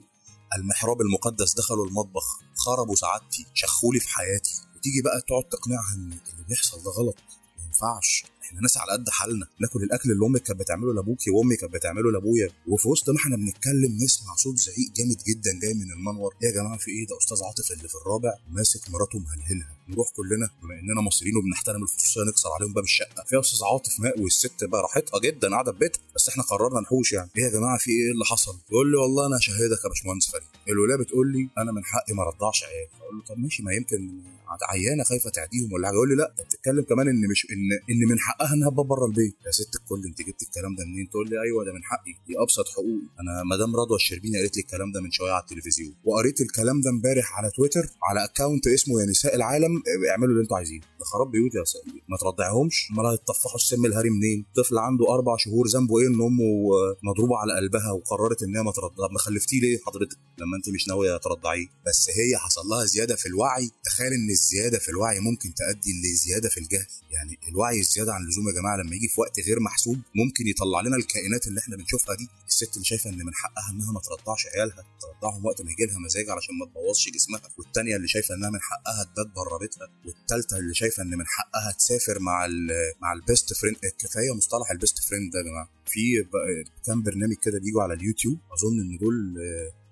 المحراب 0.58 1.02
المقدس 1.02 1.54
دخلوا 1.54 1.86
المطبخ 1.88 2.24
خربوا 2.56 2.96
سعادتي 2.96 3.46
شخولي 3.54 4.00
في 4.00 4.10
حياتي. 4.10 4.54
وتيجي 4.76 5.02
بقى 5.02 5.22
تقعد 5.22 5.44
تقنعها 5.44 5.94
إن 5.96 6.02
اللي 6.34 6.44
بيحصل 6.50 6.84
ده 6.84 6.92
غلط. 6.92 7.16
ما 7.58 7.64
ينفعش. 7.66 8.26
إحنا 8.44 8.62
ناس 8.62 8.78
على 8.78 8.92
قد 8.92 9.10
حالنا. 9.10 9.48
ناكل 9.62 9.84
الأكل 9.84 10.12
اللي 10.12 10.26
أمك 10.26 10.42
كانت 10.42 10.60
بتعمله 10.60 10.94
لأبوكي 10.94 11.32
وأمي 11.32 11.56
كانت 11.56 11.74
بتعمله 11.74 12.12
لأبويا. 12.12 12.50
وفي 12.68 12.88
وسط 12.88 13.10
ما 13.10 13.18
إحنا 13.18 13.36
بنتكلم 13.36 13.98
نسمع 14.04 14.36
صوت 14.36 14.58
زعيق 14.58 14.92
جامد 14.98 15.18
جدا 15.28 15.60
جاي 15.62 15.74
من 15.74 15.92
المنور. 15.92 16.36
إيه 16.44 16.50
يا 16.50 16.54
جماعة 16.54 16.78
في 16.78 16.92
إيه؟ 16.92 17.08
ده 17.08 17.18
أستاذ 17.18 17.38
عاطف 17.44 17.72
اللي 17.72 17.88
في 17.88 17.96
الرابع 17.96 18.34
ماسك 18.50 18.90
مراته 18.90 19.20
مهلهلها. 19.20 19.78
نروح 19.90 20.08
كلنا 20.16 20.50
بما 20.64 20.80
إننا 20.80 21.02
مصريين 21.02 21.36
وبنحترم 21.38 21.84
الخصوصية 21.84 22.22
نكسر 22.24 22.50
عليهم 22.52 22.74
باب 22.74 22.84
الشقة. 22.84 23.24
في 23.28 23.40
أستاذ 23.40 23.60
عاطف 23.72 24.00
ماء 24.00 24.20
والست 24.22 24.64
بقى 24.64 24.82
راحتها 24.82 25.20
جدا 25.20 25.50
قاعدة 25.50 25.72
في 25.72 25.78
بيتها 25.80 26.00
بس 26.16 26.30
إحنا 26.30 26.44
قررنا 26.44 26.80
نحوش 26.82 27.14
يعني. 27.14 27.30
إيه 27.38 27.44
يا 27.44 27.50
جماعة 27.50 27.78
في 27.78 27.92
إيه 27.92 28.12
اللي 28.12 28.26
حصل؟ 28.26 28.56
يقول 28.72 28.92
لي 28.92 28.98
والله 28.98 29.26
أنا 29.28 29.40
شهادك 29.40 29.84
يا 29.84 29.90
باشمهندس 29.90 30.32
فريد. 30.32 30.48
الولاية 30.70 30.98
بتقول 30.98 31.32
لي 31.34 31.50
أنا 31.58 31.72
من 31.72 31.84
حقي 31.84 32.14
ما 32.14 32.24
أرضعش 32.24 32.64
عيال 32.64 32.88
أقول 33.02 33.16
له 33.18 33.24
طب 33.24 33.38
ماشي 33.38 33.64
ما 33.64 33.74
يمكن 33.74 34.22
عيانة 34.70 35.04
خايفة 35.04 35.30
تعديهم 35.30 35.74
ولا 35.74 35.88
حاجة. 35.88 35.96
يقول 35.96 36.10
لي 36.10 36.16
لا 36.16 36.30
انت 36.32 36.42
بتتكلم 36.48 36.82
كمان 36.84 37.08
إن 37.08 37.28
مش 37.32 37.48
إن 37.52 37.72
إن 37.96 38.08
من 38.10 38.20
حقها 38.20 38.54
إنها 38.54 38.70
تبقى 38.70 38.84
بره 38.84 39.06
البيت. 39.06 39.36
يا 39.46 39.52
ست 39.52 39.76
الكل 39.76 40.06
أنت 40.06 40.22
جبت 40.22 40.42
الكلام 40.42 40.75
ده 40.75 40.86
منين؟ 40.86 41.10
تقول 41.10 41.30
لي 41.30 41.42
أيوه 41.42 41.66
ده 41.66 41.74
من 41.74 41.84
حقي 41.84 42.12
دي 42.28 42.34
أبسط 42.40 42.68
حقوقي 42.70 43.02
أنا 43.22 43.44
مدام 43.56 43.75
رضوى 43.75 43.96
الشربيني 43.96 44.38
قالت 44.38 44.58
لي 44.58 44.62
الكلام 44.62 44.92
ده 44.92 45.02
من 45.02 45.12
شوية 45.12 45.32
على 45.32 45.42
التلفزيون 45.44 45.94
وقريت 46.04 46.42
الكلام 46.42 46.82
ده 46.82 46.90
امبارح 46.90 47.38
على 47.38 47.52
تويتر 47.52 47.90
على 48.04 48.24
account 48.25 48.68
اسمه 48.68 49.02
يا 49.02 49.06
نساء 49.06 49.36
العالم 49.36 49.83
اعملوا 50.12 50.30
اللي 50.32 50.42
أنتوا 50.44 50.58
عايزينه. 50.58 50.86
ده 51.00 51.06
خراب 51.06 51.32
بيوت 51.32 51.56
يا 51.56 51.63
سيدي. 51.63 52.04
ما 52.10 52.18
ترضعهمش 52.18 52.88
امال 52.92 53.06
هيتطفحوا 53.06 53.56
السم 53.56 53.86
الهري 53.86 54.10
منين؟ 54.10 54.46
طفل 54.56 54.78
عنده 54.78 55.13
أربع 55.13 55.38
شهور 55.38 55.68
ذنبه 55.68 56.00
إيه؟ 56.00 56.08
إن 56.08 56.13
أمه 56.13 56.48
مضروبة 57.04 57.38
على 57.38 57.54
قلبها 57.56 57.92
وقررت 57.92 58.44
إن 58.44 58.56
هي 58.56 58.63
ما 58.63 58.72
ترضع 58.72 59.08
ما 59.12 59.20
خلفتيه 59.20 59.62
ليه 59.62 59.80
حضرتك؟ 59.86 60.18
لما 60.38 60.58
أنت 60.58 60.70
مش 60.70 60.88
ناوية 60.88 61.18
ترضعيه. 61.18 61.68
بس 61.88 62.10
هي 62.10 62.38
حصل 62.38 62.62
لها 62.68 62.86
زيادة 62.86 63.16
في 63.16 63.25
الوعي. 63.25 63.70
تخيل 63.86 64.13
إن 64.13 64.30
الزيادة 64.30 64.80
في 64.80 64.90
الوعي 64.90 65.20
ممكن 65.20 65.54
تؤدي 65.54 65.92
لزيادة 66.04 66.50
في 66.50 66.58
الجهل. 66.60 66.88
يعني 67.12 67.40
الوعي 67.50 67.80
الزيادة 67.80 68.13
عن 68.13 68.22
اللزوم 68.22 68.48
يا 68.48 68.54
جماعة 68.54 68.78
لما 68.78 68.96
يجي 68.96 69.08
في 69.08 69.22
وقت 69.22 69.40
غير 69.40 69.60
محسوب 69.60 69.98
ممكن 70.16 70.48
يطلع 70.48 70.82
لنا 70.82 70.96
الكائنات 70.96 71.48
اللي 71.48 71.60
إحنا 71.60 71.75
بنشوفها 71.78 72.16
دي. 72.16 72.28
الست 72.48 72.74
اللي 72.74 72.86
شايفة 72.86 73.10
إن 73.10 73.18
من 73.18 73.34
حقها 73.34 73.72
إنها 73.72 73.92
ما 73.92 74.00
ترضعش 74.00 74.48
عيالها 74.56 74.84
ترضعهم 75.02 75.46
وقت 75.46 75.62
ما 75.62 75.72
يجي 75.72 75.86
لها 75.86 76.00
مزاج 76.00 76.30
علشان 76.30 76.56
ما 76.60 76.66
تبوظش 76.66 77.10
جسمها 77.10 77.42
والتانية 77.58 77.96
اللي 77.96 78.08
شايفة 78.08 78.36
إنها 78.36 78.50
من 78.50 78.60
حقها 78.62 79.04
تبات 79.04 79.28
بره 79.36 79.58
بيتها 79.63 79.88
والتالتة 80.05 80.58
اللي 80.58 80.74
شايفة 80.74 81.03
إن 81.03 81.10
من 81.10 81.25
حقها 81.27 81.72
تسافر 81.72 82.20
مع 82.20 82.46
ال 82.46 82.67
مع 83.01 83.13
ال 83.13 83.22
best 83.22 83.53
friend 83.53 83.77
كفايه 84.00 84.36
مصطلح 84.38 84.72
ال 84.72 84.77
best 84.77 85.00
friend 85.10 85.32
ده 85.34 85.39
يا 85.39 85.43
جماعة. 85.43 85.70
في 85.86 86.25
كام 86.86 87.03
برنامج 87.03 87.36
كده 87.43 87.60
بيجوا 87.60 87.84
على 87.84 87.93
اليوتيوب 87.93 88.38
أظن 88.53 88.79
إن 88.82 88.98
دول 88.98 89.36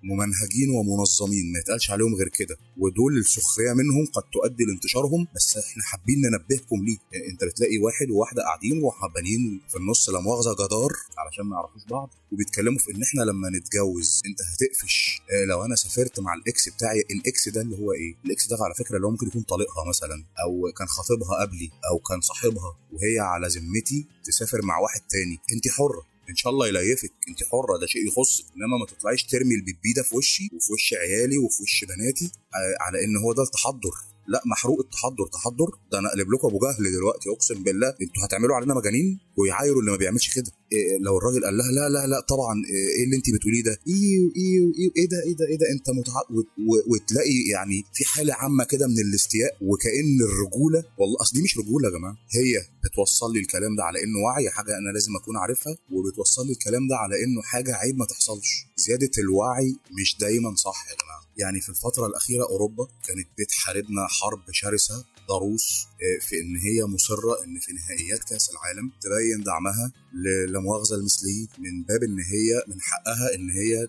ممنهجين 0.02 0.70
ومنظمين 0.70 1.52
ما 1.52 1.58
يتقالش 1.58 1.90
عليهم 1.90 2.14
غير 2.14 2.28
كده. 2.28 2.56
ودول 2.78 3.18
السخرية 3.18 3.72
منهم 3.72 4.06
قد 4.12 4.22
تؤدي 4.32 4.64
لانتشارهم 4.64 5.26
بس 5.36 5.56
إحنا 5.56 5.82
حابين 5.82 6.20
ننبهكم 6.20 6.84
ليه. 6.84 6.96
يعني 7.12 7.26
أنت 7.32 7.44
بتلاقي 7.44 7.78
واحد 7.78 8.10
وواحدة 8.10 8.42
قاعدين 8.42 8.82
وحبانين 8.82 9.60
في 9.68 9.76
النص 9.78 10.08
لا 10.08 10.20
مؤاخذة 10.20 10.54
جدار 10.54 10.92
علشان 11.18 11.44
ما 11.44 11.56
يعرفوش 11.56 11.84
بعض 11.84 12.14
وبيتكلموا 12.32 12.78
في 12.78 12.90
إن 12.90 13.02
إحنا 13.02 13.22
لما 13.22 13.50
نتجوز 13.50 14.20
أنت 14.26 14.38
هتقفش. 14.42 15.22
آه 15.30 15.44
لو 15.44 15.64
أنا 15.64 15.76
سافرت 15.76 16.20
مع 16.20 16.34
الإكس 16.34 16.68
بتاعي 16.68 17.00
الإكس 17.10 17.48
ده 17.48 17.60
اللي 17.60 17.76
هو 17.78 17.92
إيه؟ 17.92 18.14
الإكس 18.24 18.46
ده 18.48 18.56
على 18.60 18.74
فكرة 18.74 18.96
اللي 18.96 19.06
هو 19.06 19.10
ممكن 19.10 19.26
يكون 19.26 19.42
طليقها 19.42 19.88
مثلا 19.88 20.24
أو 20.44 20.72
كان 20.72 20.86
خطيبها 20.86 21.40
قبلي 21.40 21.70
أو 21.90 21.98
كان 21.98 22.20
صاحبها 22.20 22.76
وهي 22.92 23.18
على 23.18 23.48
ذمتي 23.48 24.06
تسافر 24.24 24.62
مع 24.64 24.78
واحد 24.78 25.00
تاني. 25.00 25.38
أنت 25.52 25.68
حرة. 25.68 26.11
إن 26.30 26.36
شاء 26.36 26.52
الله 26.52 26.68
يليفك. 26.68 27.12
أنت 27.28 27.44
حرة 27.44 27.78
ده 27.80 27.86
شيء 27.86 28.06
يخصك 28.08 28.44
إنما 28.56 28.78
ما 28.78 28.86
تطلعيش 28.86 29.24
ترمي 29.24 29.54
البيبي 29.54 29.92
ده 29.96 30.02
في 30.02 30.16
وشي 30.16 30.48
وفي 30.52 30.72
وش 30.72 30.94
عيالي 30.94 31.38
وفي 31.38 31.62
وش 31.62 31.84
بناتي 31.84 32.24
آه 32.54 32.76
على 32.80 33.04
إن 33.04 33.16
هو 33.16 33.32
ده 33.32 33.42
التحضر 33.42 33.90
لا 34.26 34.42
محروق 34.46 34.78
التحضر. 34.80 35.26
تحضر؟ 35.26 35.70
ده 35.92 35.98
أنا 35.98 36.08
أقلب 36.08 36.32
لكم 36.32 36.48
أبو 36.48 36.58
جهل 36.58 36.92
دلوقتي 36.92 37.30
أقسم 37.30 37.62
بالله. 37.62 37.88
أنتوا 37.88 38.24
هتعملوا 38.24 38.56
علينا 38.56 38.74
مجانين؟ 38.74 39.18
ويعايروا 39.36 39.80
اللي 39.80 39.90
ما 39.90 39.96
بيعملش 39.96 40.34
كده 40.34 40.50
لو 41.00 41.18
الراجل 41.18 41.44
قال 41.44 41.56
لها 41.56 41.70
لا 41.72 41.88
لا 41.88 42.06
لا 42.06 42.20
طبعا 42.20 42.54
إيه 42.98 43.04
اللي 43.04 43.16
أنت 43.16 43.30
بتقوليه 43.34 43.62
ده؟ 43.62 43.78
إيه 43.88 44.18
إيه 44.36 44.60
إيه 44.78 44.90
إيه 44.96 45.08
ده 45.08 45.22
إيه 45.26 45.36
ده 45.36 45.46
إيه 45.46 45.58
ده؟ 45.58 45.66
أنت 45.70 45.90
متع... 45.90 46.12
وتلاقي 46.92 47.38
يعني 47.52 47.84
في 47.94 48.04
حالة 48.04 48.34
عامة 48.34 48.64
كده 48.64 48.86
من 48.86 48.98
الاستياء 48.98 49.52
وكأن 49.60 50.18
الرجولة 50.28 50.84
والله 50.98 51.16
أصل 51.20 51.32
دي 51.36 51.42
مش 51.42 51.58
رجولة 51.58 51.88
يا 51.88 51.92
جماعة 51.98 52.16
هي 52.34 52.52
بتوصل 52.84 53.32
لي 53.32 53.40
الكلام 53.40 53.76
ده 53.76 53.84
على 53.84 53.98
إنه 54.04 54.18
وعي 54.26 54.50
حاجة 54.50 54.78
أنا 54.78 54.90
لازم 54.94 55.16
أكون 55.22 55.36
عارفها 55.36 55.76
وبتوصل 55.92 56.46
لي 56.46 56.52
الكلام 56.52 56.88
ده 56.88 56.96
على 56.96 57.14
إنه 57.24 57.42
حاجة 57.42 57.74
عيب 57.74 57.96
ما 57.98 58.04
تحصلش. 58.06 58.66
زيادة 58.76 59.10
الوعي 59.18 59.76
مش 60.00 60.16
دايما 60.20 60.54
صح 60.56 60.86
يا 60.90 60.96
جماعة. 61.02 61.22
يعني 61.36 61.60
في 61.60 61.68
الفترة 61.68 62.06
الأخيرة 62.06 62.44
أوروبا 62.44 62.84
كانت 63.06 63.28
بتحاربنا 63.38 64.06
حرب 64.08 64.40
شرسة 64.52 65.04
ضروس 65.28 65.86
في 66.20 66.40
إن 66.40 66.56
هي 66.56 66.84
مصرة 66.84 67.44
إن 67.44 67.58
في 67.60 67.72
نهائيات 67.72 68.24
كأس 68.24 68.50
العالم 68.50 68.90
تبين 69.02 69.44
دعمها 69.44 69.92
لمؤاخذة 70.62 70.94
المثليين 70.94 71.48
من 71.58 71.82
باب 71.82 72.02
إن 72.02 72.18
هي 72.18 72.64
من 72.68 72.80
حقها 72.80 73.34
إن 73.34 73.50
هي 73.50 73.88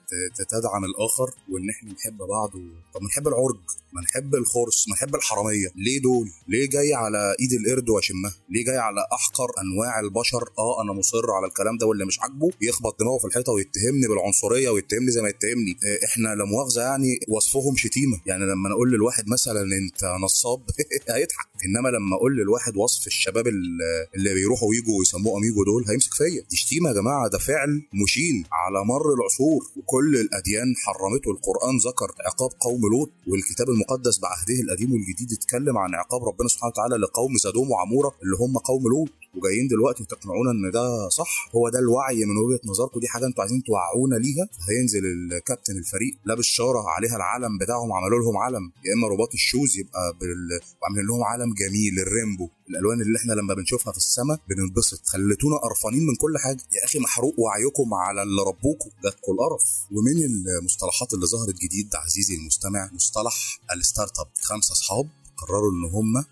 تدعم 0.49 0.85
الآخر 0.85 1.33
وإن 1.49 1.69
إحنا 1.69 1.93
نحب 1.93 2.17
بعض 2.17 2.55
و... 2.55 2.59
طب 2.93 3.01
ما 3.01 3.07
نحب 3.07 3.27
العرج 3.27 3.59
ما 3.93 4.01
نحب 4.01 4.35
الخرس 4.35 4.87
ما 4.87 4.95
نحب 4.95 5.15
الحرامية 5.15 5.67
ليه 5.75 6.01
دول؟ 6.01 6.29
ليه 6.47 6.69
جاي 6.69 6.93
على 6.93 7.35
إيد 7.39 7.53
القرد 7.53 7.89
وأشمها؟ 7.89 8.33
ليه 8.49 8.65
جاي 8.65 8.77
على 8.77 9.07
أحقر 9.13 9.51
أنواع 9.61 9.99
البشر؟ 9.99 10.43
أه 10.59 10.81
أنا 10.81 10.93
مصر 10.93 11.31
على 11.31 11.47
الكلام 11.47 11.77
ده 11.77 11.85
واللي 11.85 12.05
مش 12.05 12.19
عاجبه 12.19 12.51
يخبط 12.61 12.99
دماغه 12.99 13.17
في 13.17 13.27
الحيطة 13.27 13.51
ويتهمني 13.51 14.07
بالعنصرية 14.07 14.69
ويتهمني 14.69 15.11
زي 15.11 15.21
ما 15.21 15.29
يتهمني 15.29 15.77
إحنا 16.05 16.35
لا 16.35 16.45
مؤاخذة 16.45 16.81
يعني 16.81 17.19
وصفهم 17.27 17.75
شتيمة 17.75 18.21
يعني 18.25 18.43
لما 18.43 18.67
أنا 18.67 18.75
أقول 18.75 18.91
للواحد 18.91 19.27
مثلا 19.27 19.61
أنت 19.61 20.03
نصاب 20.23 20.61
هيضحك 21.15 21.47
إنما 21.65 21.89
لما 21.89 22.15
أقول 22.15 22.37
للواحد 22.37 22.77
وصف 22.77 23.07
الشباب 23.07 23.47
اللي 23.47 24.33
بيروحوا 24.33 24.69
ويجوا 24.69 24.99
ويسموه 24.99 25.37
amigo 25.37 25.63
دول 25.63 25.85
هيمسك 25.89 26.13
فيا 26.13 26.41
دي 26.49 26.55
شتيمه 26.63 26.89
يا 26.89 26.93
جماعة 26.93 27.27
ده 27.33 27.37
فعل 27.37 27.71
مشين 28.03 28.35
على 28.51 28.79
مر 28.91 29.05
العصور. 29.17 29.61
وكل 29.77 30.15
الأديان 30.15 30.69
حرمته. 30.83 31.31
القرآن 31.31 31.75
ذكر 31.87 32.09
عقاب 32.27 32.51
قوم 32.59 32.81
لوط 32.91 33.09
والكتاب 33.27 33.69
المقدس 33.69 34.19
بعهده 34.19 34.57
القديم 34.63 34.91
والجديد 34.93 35.31
اتكلم 35.31 35.77
عن 35.77 35.95
عقاب 35.95 36.23
ربنا 36.29 36.47
سبحانه 36.47 36.71
وتعالى 36.73 36.95
لقوم 36.95 37.37
سدوم 37.37 37.71
وعمورة 37.71 38.11
اللي 38.23 38.35
هم 38.39 38.57
قوم 38.57 38.83
لوط. 38.93 39.09
وجايين 39.37 39.67
دلوقتي 39.67 40.03
تقنعونا 40.05 40.51
إن 40.51 40.71
ده 40.71 41.09
صح. 41.09 41.49
هو 41.55 41.69
ده 41.69 41.79
الوعي 41.79 42.25
من 42.25 42.37
وجهة 42.37 42.59
نظركم. 42.65 42.99
دي 42.99 43.07
حاجة 43.07 43.25
أنتوا 43.25 43.41
عايزين 43.43 43.63
توعونا 43.63 44.15
ليها. 44.15 44.45
هينزل 44.69 45.03
الكابتن 45.05 45.77
الفريق 45.77 46.13
لابس 46.25 46.43
شاره 46.45 46.83
عليها 46.95 47.15
العلم 47.15 47.57
بتاعهم 47.57 47.93
عملوا 47.93 48.19
لهم 48.19 48.37
علم 48.37 48.71
يا 48.85 48.93
إما 48.93 49.07
رباط 49.07 49.33
ال 49.33 49.40
shoes 49.40 49.77
يبقى 49.77 50.13
بال... 50.19 50.59
وعاملين 50.81 51.05
لهم 51.07 51.23
علم 51.23 51.53
جميل 51.53 51.99
ال 51.99 52.05
rainbow. 52.05 52.49
الألوان 52.73 53.01
اللي 53.01 53.17
إحنا 53.19 53.33
لما 53.33 53.53
بنشوفها 53.53 53.91
في 53.91 53.97
السماء 53.97 54.39
بننبسط. 54.49 55.05
خليتونا 55.05 55.57
قرفانين 55.57 56.05
من 56.05 56.15
كل 56.15 56.37
حاجة. 56.43 56.63
يا 56.71 56.85
أخي 56.85 56.99
محروق 56.99 57.39
وعيكم 57.39 57.93
على 57.93 58.23
اللي 58.23 58.41
ربوكم. 58.41 58.89
جاتكم 59.03 59.31
القرف 59.31 59.63
ومن 59.91 60.17
المصطلحات 60.59 61.13
اللي 61.13 61.25
ظهرت 61.27 61.55
جديد 61.55 61.95
عزيزي 61.95 62.35
المستمع 62.35 62.89
مصطلح 62.93 63.59
ال 63.75 64.19
startup 64.19 64.27
خمسة 64.41 64.71
أصحاب 64.71 65.09
قرروا 65.37 65.71
إن 65.71 65.83
هم 65.95 66.25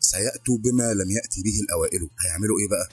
سيأتوا 0.00 0.58
بما 0.58 0.94
لم 0.94 1.10
يأتي 1.10 1.42
به 1.42 1.60
الأوائل. 1.64 2.10
هيعملوا 2.24 2.58
إيه 2.60 2.68
بقى؟ 2.68 2.88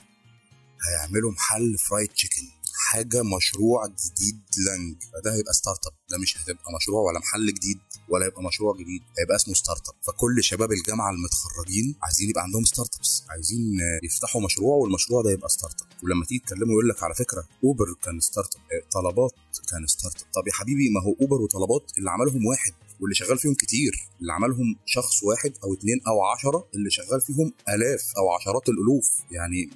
هيعملوا 0.88 1.30
محل 1.32 1.78
fried 1.78 2.08
chicken 2.08 2.42
حاجة 2.74 3.22
مشروع 3.22 3.86
جديد 3.86 4.40
لانج 4.66 4.96
فده 5.12 5.34
هيبقى 5.34 5.52
startup 5.52 5.92
ده 6.10 6.18
مش 6.18 6.38
هتبقى 6.38 6.72
مشروع 6.76 7.00
ولا 7.02 7.18
محل 7.18 7.54
جديد. 7.54 7.78
ولا 8.08 8.26
هيبقى 8.26 8.42
مشروع 8.42 8.74
جديد 8.76 9.02
هيبقى 9.18 9.36
اسمه 9.36 9.54
startup 9.54 9.94
فكل 10.02 10.42
شباب 10.44 10.72
الجامعة 10.72 11.10
المتخرجين 11.10 11.94
عايزين 12.02 12.30
يبقى 12.30 12.42
عندهم 12.42 12.64
startups 12.64 13.22
عايزين 13.30 13.78
يفتحوا 14.02 14.40
مشروع 14.42 14.76
والمشروع 14.76 15.22
ده 15.22 15.30
يبقى 15.30 15.48
startup 15.48 15.88
ولما 16.04 16.24
تيجي 16.24 16.40
تكلموا 16.46 16.72
يقول 16.72 16.88
لك 16.88 17.02
على 17.02 17.14
فكرة 17.14 17.44
اوبر 17.64 17.86
كان 18.02 18.20
startup 18.20 18.62
طلبات 18.92 19.32
كان 19.70 19.86
startup 19.86 20.26
طب 20.34 20.48
يا 20.48 20.52
حبيبي 20.52 20.90
ما 20.90 21.02
هو 21.02 21.14
اوبر 21.20 21.42
وطلبات 21.42 21.92
اللي 21.98 22.10
عملهم 22.10 22.46
واحد. 22.46 22.72
واللي 23.00 23.14
شغال 23.14 23.38
فيهم 23.38 23.54
كتير 23.54 24.08
اللي 24.20 24.32
عملهم 24.32 24.76
شخص 24.86 25.22
واحد 25.22 25.52
أو 25.64 25.74
اتنين 25.74 26.00
أو 26.06 26.22
عشرة 26.22 26.68
اللي 26.74 26.90
شغال 26.90 27.20
فيهم 27.20 27.52
آلاف 27.68 28.02
أو 28.18 28.30
عشرات 28.30 28.68
الألوف. 28.68 29.06
يعني 29.30 29.70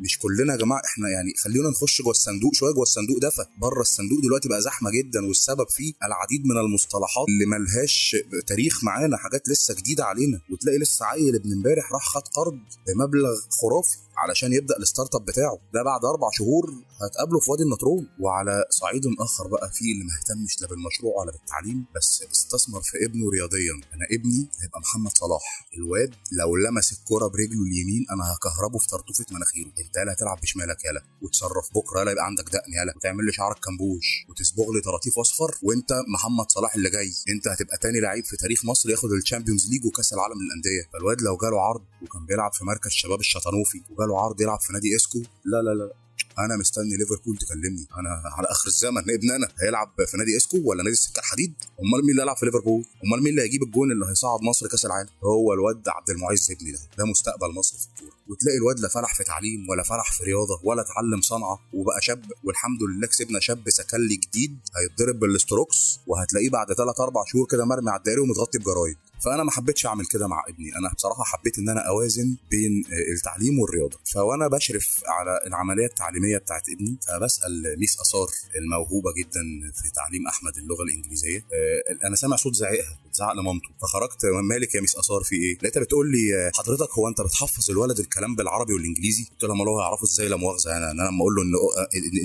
مش 0.00 0.18
كلنا 0.18 0.52
يا 0.52 0.58
جماعة 0.58 0.82
إحنا 0.84 1.08
يعني 1.08 1.32
خلينا 1.44 1.68
نخش 1.70 2.02
جوه 2.02 2.10
الصندوق 2.10 2.54
شوية 2.54 2.72
جوه 2.72 2.82
الصندوق 2.82 3.18
دفى 3.18 3.44
بره 3.58 3.80
الصندوق 3.80 4.20
دلوقتي 4.22 4.48
بقى 4.48 4.62
زحمة 4.62 4.90
جدا 4.90 5.26
والسبب 5.26 5.66
فيه 5.70 5.92
العديد 6.04 6.46
من 6.46 6.56
المصطلحات 6.58 7.26
اللي 7.28 7.46
ملهاش 7.46 8.16
تاريخ 8.46 8.84
معانا 8.84 9.16
حاجات 9.16 9.48
لسه 9.48 9.74
جديدة 9.74 10.04
علينا. 10.04 10.40
وتلاقي 10.52 10.78
لسه 10.78 11.04
عيل 11.06 11.34
ابن 11.34 11.52
امبارح 11.52 11.92
راح 11.92 12.04
خد 12.08 12.28
قرض 12.28 12.58
بمبلغ 12.86 13.34
خرافي. 13.50 13.96
علشان 14.16 14.52
يبدأ 14.52 14.76
ال 14.76 15.14
startup 15.14 15.24
بتاعه. 15.24 15.58
ده 15.74 15.82
بعد 15.82 16.04
أربع 16.04 16.28
شهور 16.32 16.64
هتقابله 17.02 17.40
في 17.40 17.50
وادي 17.50 17.62
النطرون. 17.62 18.08
وعلى 18.20 18.64
صعيد 18.70 19.02
آخر 19.20 19.46
بقى 19.46 19.70
في 19.72 19.84
اللي 19.92 20.04
ما 20.04 20.12
اهتمش 20.18 20.62
لا 20.62 20.68
بالمشروع 20.68 21.12
ولا 21.20 21.32
بالتعليم 21.32 21.86
بس 21.94 22.22
استثمر 22.32 22.80
في 22.82 23.04
ابنه 23.04 23.30
رياضيا. 23.30 23.72
أنا 23.94 24.04
ابني 24.12 24.48
هيبقى 24.62 24.80
محمد 24.80 25.18
صلاح. 25.18 25.68
الواد 25.76 26.14
لو 26.32 26.56
لمس 26.56 26.92
الكرة 26.92 27.26
برجله 27.26 27.62
اليمين 27.62 28.06
أنا 28.10 28.24
هكهربه 28.34 28.78
في 28.78 28.88
طرطوفه 28.88 29.24
مناخيره. 29.30 29.68
أنت 29.78 29.96
يالا 29.96 30.12
هتلعب 30.12 30.40
بشمالك 30.40 30.84
يالا. 30.84 31.02
ومن 31.22 31.66
بكرة 31.74 31.98
يالا 32.00 32.10
يبقى 32.10 32.24
عندك 32.26 32.44
دقن 32.44 32.72
يالا. 32.72 32.92
وتعمل 32.96 33.24
لي 33.26 33.32
شعرك 33.32 33.58
كمبوش. 33.64 34.06
وتصبغ 34.28 34.72
لي 34.74 34.80
طراطيف 34.80 35.18
أصفر. 35.18 35.50
وأنت 35.62 35.92
محمد 36.14 36.50
صلاح 36.50 36.74
اللي 36.74 36.90
جاي. 36.90 37.12
أنت 37.28 37.48
هتبقى 37.48 37.76
تاني 37.78 38.00
لعيب 38.00 38.24
في 38.24 38.36
تاريخ 38.36 38.64
مصر 38.64 38.90
ياخد 38.90 39.10
ال 39.12 39.18
Champions 39.18 39.70
League 39.70 39.84
وكأس 39.86 40.12
العالم 40.12 40.38
للأندية. 40.42 40.82
فالواد 40.92 41.22
لو 41.22 41.36
جاله 41.36 41.60
عرض 41.60 41.82
وكان 42.02 42.26
بيلعب 42.26 42.52
في 42.52 42.64
مركز 42.64 42.90
شباب 42.90 43.20
الشطنوفي 43.20 43.82
وجاله 43.90 44.05
عرض 44.14 44.40
يلعب 44.40 44.60
في 44.60 44.72
نادي 44.72 44.96
اسكو 44.96 45.18
لا 45.44 45.62
لا 45.62 45.70
لا. 45.74 45.92
أنا 46.38 46.56
مستني 46.56 46.96
ليفربول 46.96 47.36
تكلمني. 47.36 47.86
أنا 47.98 48.22
على 48.36 48.46
آخر 48.48 48.66
الزمن. 48.68 48.98
ابننا 49.10 49.48
هيلعب 49.62 49.88
في 50.10 50.16
نادي 50.16 50.36
اسكو 50.36 50.58
ولا 50.64 50.82
نادي 50.82 50.92
السكة 50.92 51.18
الحديد؟ 51.20 51.54
أمال 51.80 52.00
مين 52.02 52.10
اللي 52.10 52.22
هيلعب 52.22 52.36
في 52.36 52.46
ليفربول؟ 52.46 52.84
أمال 53.04 53.22
مين 53.22 53.30
اللي 53.30 53.42
هيجيب 53.42 53.62
الجون 53.62 53.92
اللي 53.92 54.06
هيصعد 54.06 54.40
مصر 54.42 54.66
كأس 54.68 54.86
العالم؟ 54.86 55.08
هو 55.24 55.52
الواد 55.52 55.88
عبد 55.88 56.10
المعز 56.10 56.50
ابني 56.50 56.72
ده. 56.72 56.78
ده 56.98 57.04
مستقبل 57.04 57.50
مصر 57.58 57.76
في 57.78 57.86
الكورة. 57.88 58.16
وتلاقي 58.28 58.56
الواد 58.56 58.80
لا 58.80 58.88
فلح 58.88 59.14
في 59.14 59.24
تعليم 59.24 59.68
ولا 59.70 59.82
فلح 59.82 60.12
في 60.12 60.24
رياضة 60.24 60.60
ولا 60.64 60.82
اتعلم 60.82 61.20
صنعة 61.20 61.58
وبقى 61.72 62.02
شاب 62.02 62.24
والحمد 62.44 62.82
لله 62.82 63.06
كسبنا 63.06 63.40
شاب 63.40 63.70
سيكلي 63.70 64.16
جديد 64.16 64.58
هيتضرب 64.76 65.18
بالاستروكس 65.20 65.98
وهتلاقيه 66.06 66.50
بعد 66.50 66.72
3 66.72 67.04
4 67.04 67.24
شهور 67.26 67.46
كده 67.46 67.64
مرمي 67.64 67.90
على 67.90 67.98
الدائري 67.98 68.20
ومتغطي 68.20 68.58
بجرايد 68.58 68.96
فأنا 69.24 69.42
ما 69.44 69.50
حبيتش 69.50 69.86
أعمل 69.86 70.06
كده 70.06 70.26
مع 70.26 70.44
ابني. 70.48 70.76
أنا 70.76 70.92
بصراحة 70.96 71.24
حبيت 71.24 71.58
إن 71.58 71.68
أنا 71.68 71.80
أوازن 71.80 72.36
بين 72.50 72.84
التعليم 73.16 73.58
والرياضة. 73.58 73.98
فوأنا 74.04 74.48
بشرف 74.48 75.00
على 75.06 75.40
العملية 75.46 75.86
التعليمية 75.86 76.38
بتاعت 76.38 76.68
ابني 76.68 76.98
فبسأل 77.08 77.76
miss 77.78 78.00
آثار 78.00 78.28
الموهوبة 78.56 79.12
جدا 79.18 79.42
في 79.82 79.90
تعليم 79.94 80.26
أحمد 80.26 80.56
اللغة 80.56 80.82
الإنجليزية. 80.82 81.44
أنا 82.04 82.16
سامع 82.16 82.36
صوت 82.36 82.54
زعيقها 82.54 82.98
بتزعق 83.08 83.32
لمامته. 83.32 83.68
فخرجت 83.82 84.24
مالك 84.50 84.74
يا 84.74 84.80
miss 84.80 84.96
آثار 84.96 85.22
في 85.24 85.36
إيه؟ 85.36 85.58
لقيتها 85.62 85.80
بتقول 85.80 86.12
لي 86.12 86.50
حضرتك 86.54 86.90
هو 86.98 87.08
أنت 87.08 87.20
بتحفظ 87.20 87.70
الولد 87.70 87.98
الكلام 87.98 88.36
بالعربي 88.36 88.72
والإنجليزي؟ 88.72 89.24
قلت 89.32 89.44
لها 89.44 89.52
امال 89.52 89.68
هو 89.68 89.80
هيعرفه 89.80 90.04
إزاي 90.04 90.28
لا 90.28 90.36
مؤاخذة. 90.36 90.76
أنا 90.76 90.90
أنا 90.90 91.02
لما 91.02 91.20
أقول 91.20 91.34
له 91.34 91.42
إن 91.42 91.52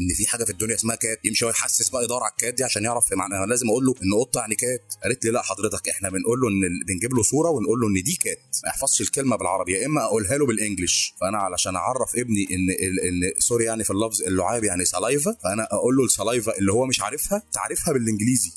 إن 0.09 0.13
في 0.15 0.27
حاجة 0.27 0.43
في 0.43 0.51
الدنيا 0.51 0.75
اسمها 0.75 0.95
cat 0.95 1.25
يمشي 1.25 1.45
هو 1.45 1.49
يحسس 1.49 1.89
بقى 1.89 2.03
يدور 2.03 2.23
على 2.23 2.31
ال 2.31 2.37
cat 2.37 2.53
دي 2.53 2.63
عشان 2.63 2.83
يعرف 2.83 3.13
معناها. 3.13 3.45
لازم 3.45 3.69
أقول 3.69 3.85
له 3.85 3.95
إن 4.03 4.13
قطه 4.19 4.39
يعني 4.39 4.55
cat 4.55 4.93
قالت 5.03 5.25
لي 5.25 5.31
لا 5.31 5.41
حضرتك 5.41 5.89
إحنا 5.89 6.09
بنقول 6.09 6.39
له 6.39 6.47
إن 6.47 6.80
بنجيب 6.87 7.13
له 7.13 7.23
صورة 7.23 7.49
ونقول 7.49 7.79
له 7.81 7.87
إن 7.87 8.03
دي 8.03 8.15
cat 8.15 8.39
ما 8.63 8.69
يحفظش 8.69 9.01
الكلمة 9.01 9.35
بالعربي 9.35 9.71
يا 9.73 9.85
إما 9.85 10.03
أقولها 10.03 10.37
له 10.37 10.45
بال 10.45 10.61
English 10.61 11.13
فأنا 11.21 11.37
علشان 11.37 11.75
أعرف 11.75 12.15
ابني 12.15 12.47
إن 12.51 12.69
إن 13.07 13.39
سوري 13.39 13.65
يعني 13.65 13.83
في 13.83 13.91
اللفظ 13.91 14.21
اللعاب 14.21 14.63
يعني 14.63 14.85
سلايفا 14.85 15.35
فأنا 15.43 15.67
أقول 15.71 15.97
له 15.97 16.03
السلايفا 16.05 16.57
اللي 16.57 16.71
هو 16.73 16.85
مش 16.85 17.01
عارفها 17.01 17.43
تعرفها 17.53 17.93
بالإنجليزي. 17.93 18.51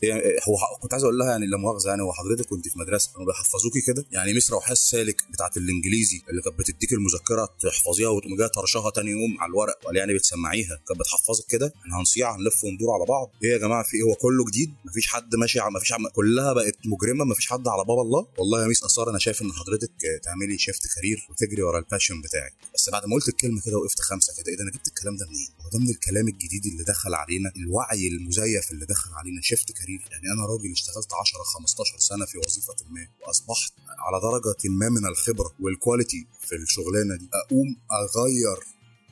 هو 0.48 0.56
كنت 0.82 0.92
عايز 0.92 1.04
أقول 1.04 1.18
لها 1.18 1.30
يعني 1.30 1.46
لا 1.46 1.56
مؤاخذة 1.56 1.88
يعني 1.88 2.02
هو 2.02 2.12
حضرتك 2.12 2.46
كنت 2.48 2.68
في 2.68 2.78
مدرسة 2.78 3.10
كانوا 3.12 3.26
بيحفظوكي 3.26 3.80
كده؟ 3.86 4.04
يعني 4.12 4.34
مس 4.34 4.50
روحاه 4.50 4.72
السالك 4.72 5.24
بتاعت 5.32 5.56
الإنجليزي 5.56 6.22
اللي 6.30 6.42
كانت 6.42 6.58
بتديك 6.58 6.92
المذكرة 6.92 7.48
تحفظيها 7.60 8.08
وتقوم 8.08 8.36
جاية 8.36 8.48
طرشها 8.48 8.90
تاني 8.90 9.10
يوم 9.10 9.40
على 9.40 9.50
الورق 9.50 9.78
ولا 9.88 9.98
يعني 9.98 10.14
بتسمعيها. 10.14 10.80
كانت 10.88 11.00
بتحفظك 11.00 11.46
كده؟ 11.50 11.72
إحنا 11.82 12.00
هنصيع 12.00 12.36
هنلف 12.36 12.64
وندور 12.64 12.90
على 12.94 13.04
بعض. 13.04 13.30
إيه 13.44 13.50
يا 13.52 13.58
جماعة 13.58 13.82
في 13.82 13.96
إيه؟ 13.96 14.02
هو 14.02 14.14
كله 14.14 14.44
جديد؟ 14.44 14.74
مفيش 14.84 15.06
حد 15.06 15.34
ماشي 15.34 15.60
مفيش. 15.60 15.92
كلها 16.12 16.52
بقت 16.52 16.76
مجرمة 16.84 17.24
مفيش 17.24 17.46
حد 17.50 17.68
على 17.68 17.84
باب 17.84 17.98
الله 17.98 18.13
والله 18.38 18.62
يا 18.62 18.66
ميس 18.68 18.84
آثار 18.84 19.10
أنا 19.10 19.18
شايف 19.18 19.42
إن 19.42 19.52
حضرتك 19.52 19.92
تعملي 20.24 20.58
shift 20.58 20.86
career 20.94 21.26
وتجري 21.30 21.62
ورا 21.62 21.78
ال 21.78 21.83
passion 21.84 22.20
بتاعك. 22.20 22.52
بس 22.74 22.90
بعد 22.90 23.06
ما 23.06 23.14
قلت 23.14 23.28
الكلمة 23.28 23.60
كده 23.60 23.76
وقفت 23.78 24.00
خمسة 24.00 24.32
كده 24.36 24.46
إيه 24.52 24.56
ده 24.56 24.62
أنا 24.62 24.70
جبت 24.70 24.88
الكلام 24.88 25.16
ده 25.16 25.26
منين؟ 25.26 25.48
هو 25.60 25.68
ده 25.72 25.78
من 25.78 25.88
الكلام 25.90 26.28
الجديد 26.28 26.66
اللي 26.66 26.84
دخل 26.84 27.14
علينا 27.14 27.52
الوعي 27.56 28.08
المزيف 28.08 28.70
اللي 28.72 28.86
دخل 28.86 29.10
علينا 29.14 29.40
shift 29.42 29.72
career. 29.72 30.00
يعني 30.10 30.26
أنا 30.34 30.46
راجل 30.46 30.72
اشتغلت 30.72 31.12
10 31.20 31.42
15 31.42 31.98
سنة 31.98 32.24
في 32.26 32.38
وظيفة 32.38 32.76
ما 32.90 33.08
وأصبحت 33.26 33.72
على 33.98 34.20
درجة 34.22 34.56
ما 34.68 34.88
من 34.88 35.06
الخبرة 35.06 35.52
وال 35.60 35.75
quality 35.75 36.26
في 36.40 36.54
الشغلانة 36.56 37.16
دي. 37.16 37.28
أقوم 37.32 37.76
أغير 37.92 38.58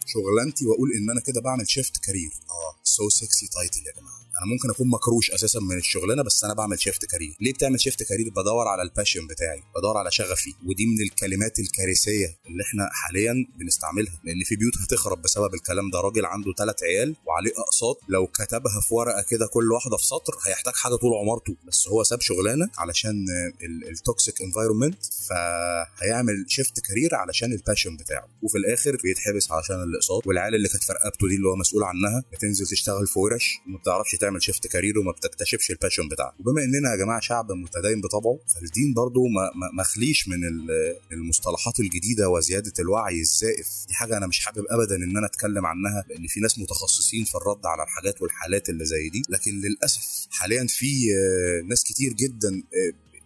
شغلانتي 0.07 0.67
وأقول 0.67 0.93
إن 0.93 1.11
أنا 1.11 1.21
كده 1.21 1.41
بعمل 1.41 1.71
shift 1.71 1.97
career. 2.05 2.33
آه 2.51 2.77
so 2.85 3.09
sexy 3.09 3.47
title 3.47 3.87
يا 3.87 3.93
جماعة. 4.01 4.22
أنا 4.39 4.47
ممكن 4.47 4.71
أكون 4.71 4.89
مكروش 4.89 5.31
أساسا 5.31 5.61
من 5.61 5.77
الشغلانة 5.79 6.23
بس 6.23 6.45
أنا 6.45 6.55
بعمل 6.55 6.81
shift 6.81 7.05
career 7.05 7.37
ليه 7.41 7.53
بتعمل 7.53 7.81
shift 7.81 8.03
career 8.03 8.29
بدور 8.31 8.69
على 8.69 8.83
ال 8.83 8.88
passion 8.88 9.27
بتاعي 9.27 9.63
بدور 9.77 9.97
على 9.97 10.11
شغفي. 10.11 10.55
ودي 10.67 10.87
من 10.87 11.01
الكلمات 11.01 11.59
الكارثية 11.59 12.27
اللي 12.47 12.63
إحنا 12.63 12.89
حاليا 12.93 13.35
بنستعملها 13.59 14.21
لأن 14.25 14.45
في 14.45 14.57
بيوت 14.57 14.73
هتخرب 14.83 15.23
بسبب 15.23 15.55
الكلام 15.55 15.91
ده. 15.91 16.01
راجل 16.01 16.25
عنده 16.27 16.53
ثلاث 16.59 16.83
عيال 16.83 17.17
وعليه 17.27 17.53
أقساط. 17.59 18.01
لو 18.09 18.27
كتبها 18.27 18.81
في 18.81 18.95
ورقة 18.95 19.23
كده 19.23 19.47
كل 19.47 19.73
واحدة 19.73 19.97
في 19.97 20.05
سطر 20.07 20.33
هيحتاج 20.47 20.75
حاجة 20.75 20.95
طول 20.95 21.15
عمارته. 21.15 21.57
بس 21.69 21.89
هو 21.89 22.03
ساب 22.03 22.21
شغلانة 22.21 22.71
علشان 22.79 23.25
ال 23.91 23.99
toxic 23.99 24.43
environment 24.43 24.99
فهيعمل 25.29 26.45
shift 26.49 26.81
career 26.81 27.15
علشان 27.15 27.53
ال 27.53 27.58
passion 27.58 27.97
بتاعه. 27.97 28.29
وفي 28.43 28.59
الآخر 28.59 28.97
بيتحبس 29.03 29.51
علشان 29.53 29.83
الأقساط. 29.83 30.27
والعيال 30.27 30.55
اللي 30.55 30.69
كانت 30.69 30.83
في 30.85 30.93
رقبته 30.93 31.29
دي 31.29 31.35
اللي 31.37 31.49
هو 31.49 31.57
مسؤول 31.57 31.83
عنها 31.85 32.25
بتنزل 32.33 32.67
تشتغل 32.67 33.07
في 33.07 33.19
ورش 33.19 33.59
وما 33.67 33.79
بتعرفش 33.79 34.15
تعمل 34.23 34.43
shift 34.43 34.67
career 34.67 34.99
وما 34.99 35.13
بتكتشفش 35.13 35.71
ال 35.71 35.75
passion 35.75 36.09
بتاعها 36.09 36.35
وبما 36.39 36.65
إننا 36.65 36.91
يا 36.91 36.97
جماعة 36.97 37.21
شعب 37.21 37.53
متدين 37.53 38.01
بطبعه 38.01 38.39
فالدين 38.55 38.95
برضو 38.95 39.21
ما 39.27 39.51
مخليش 39.83 40.29
من 40.29 40.39
المصطلحات 41.13 41.81
الجديدة 41.81 42.29
وزيادة 42.29 42.73
الوعي 42.79 43.21
الزائف. 43.21 43.69
دي 43.89 43.95
حاجة 43.95 44.17
أنا 44.17 44.27
مش 44.27 44.41
حابب 44.41 44.65
ابدا 44.71 44.97
إن 44.97 45.17
أنا 45.17 45.27
أتكلم 45.27 45.67
عنها 45.67 46.05
لأن 46.09 46.27
في 46.27 46.41
ناس 46.41 46.59
متخصصين 46.59 47.25
في 47.25 47.35
الرد 47.35 47.67
على 47.67 47.83
الحاجات 47.83 48.23
والحالات 48.23 48.69
اللي 48.69 48.85
زي 48.85 49.09
دي. 49.09 49.23
لكن 49.29 49.51
للأسف 49.61 50.27
حاليا 50.31 50.67
في 50.69 51.07
ناس 51.69 51.85
كتير 51.85 52.13
جدا 52.13 52.63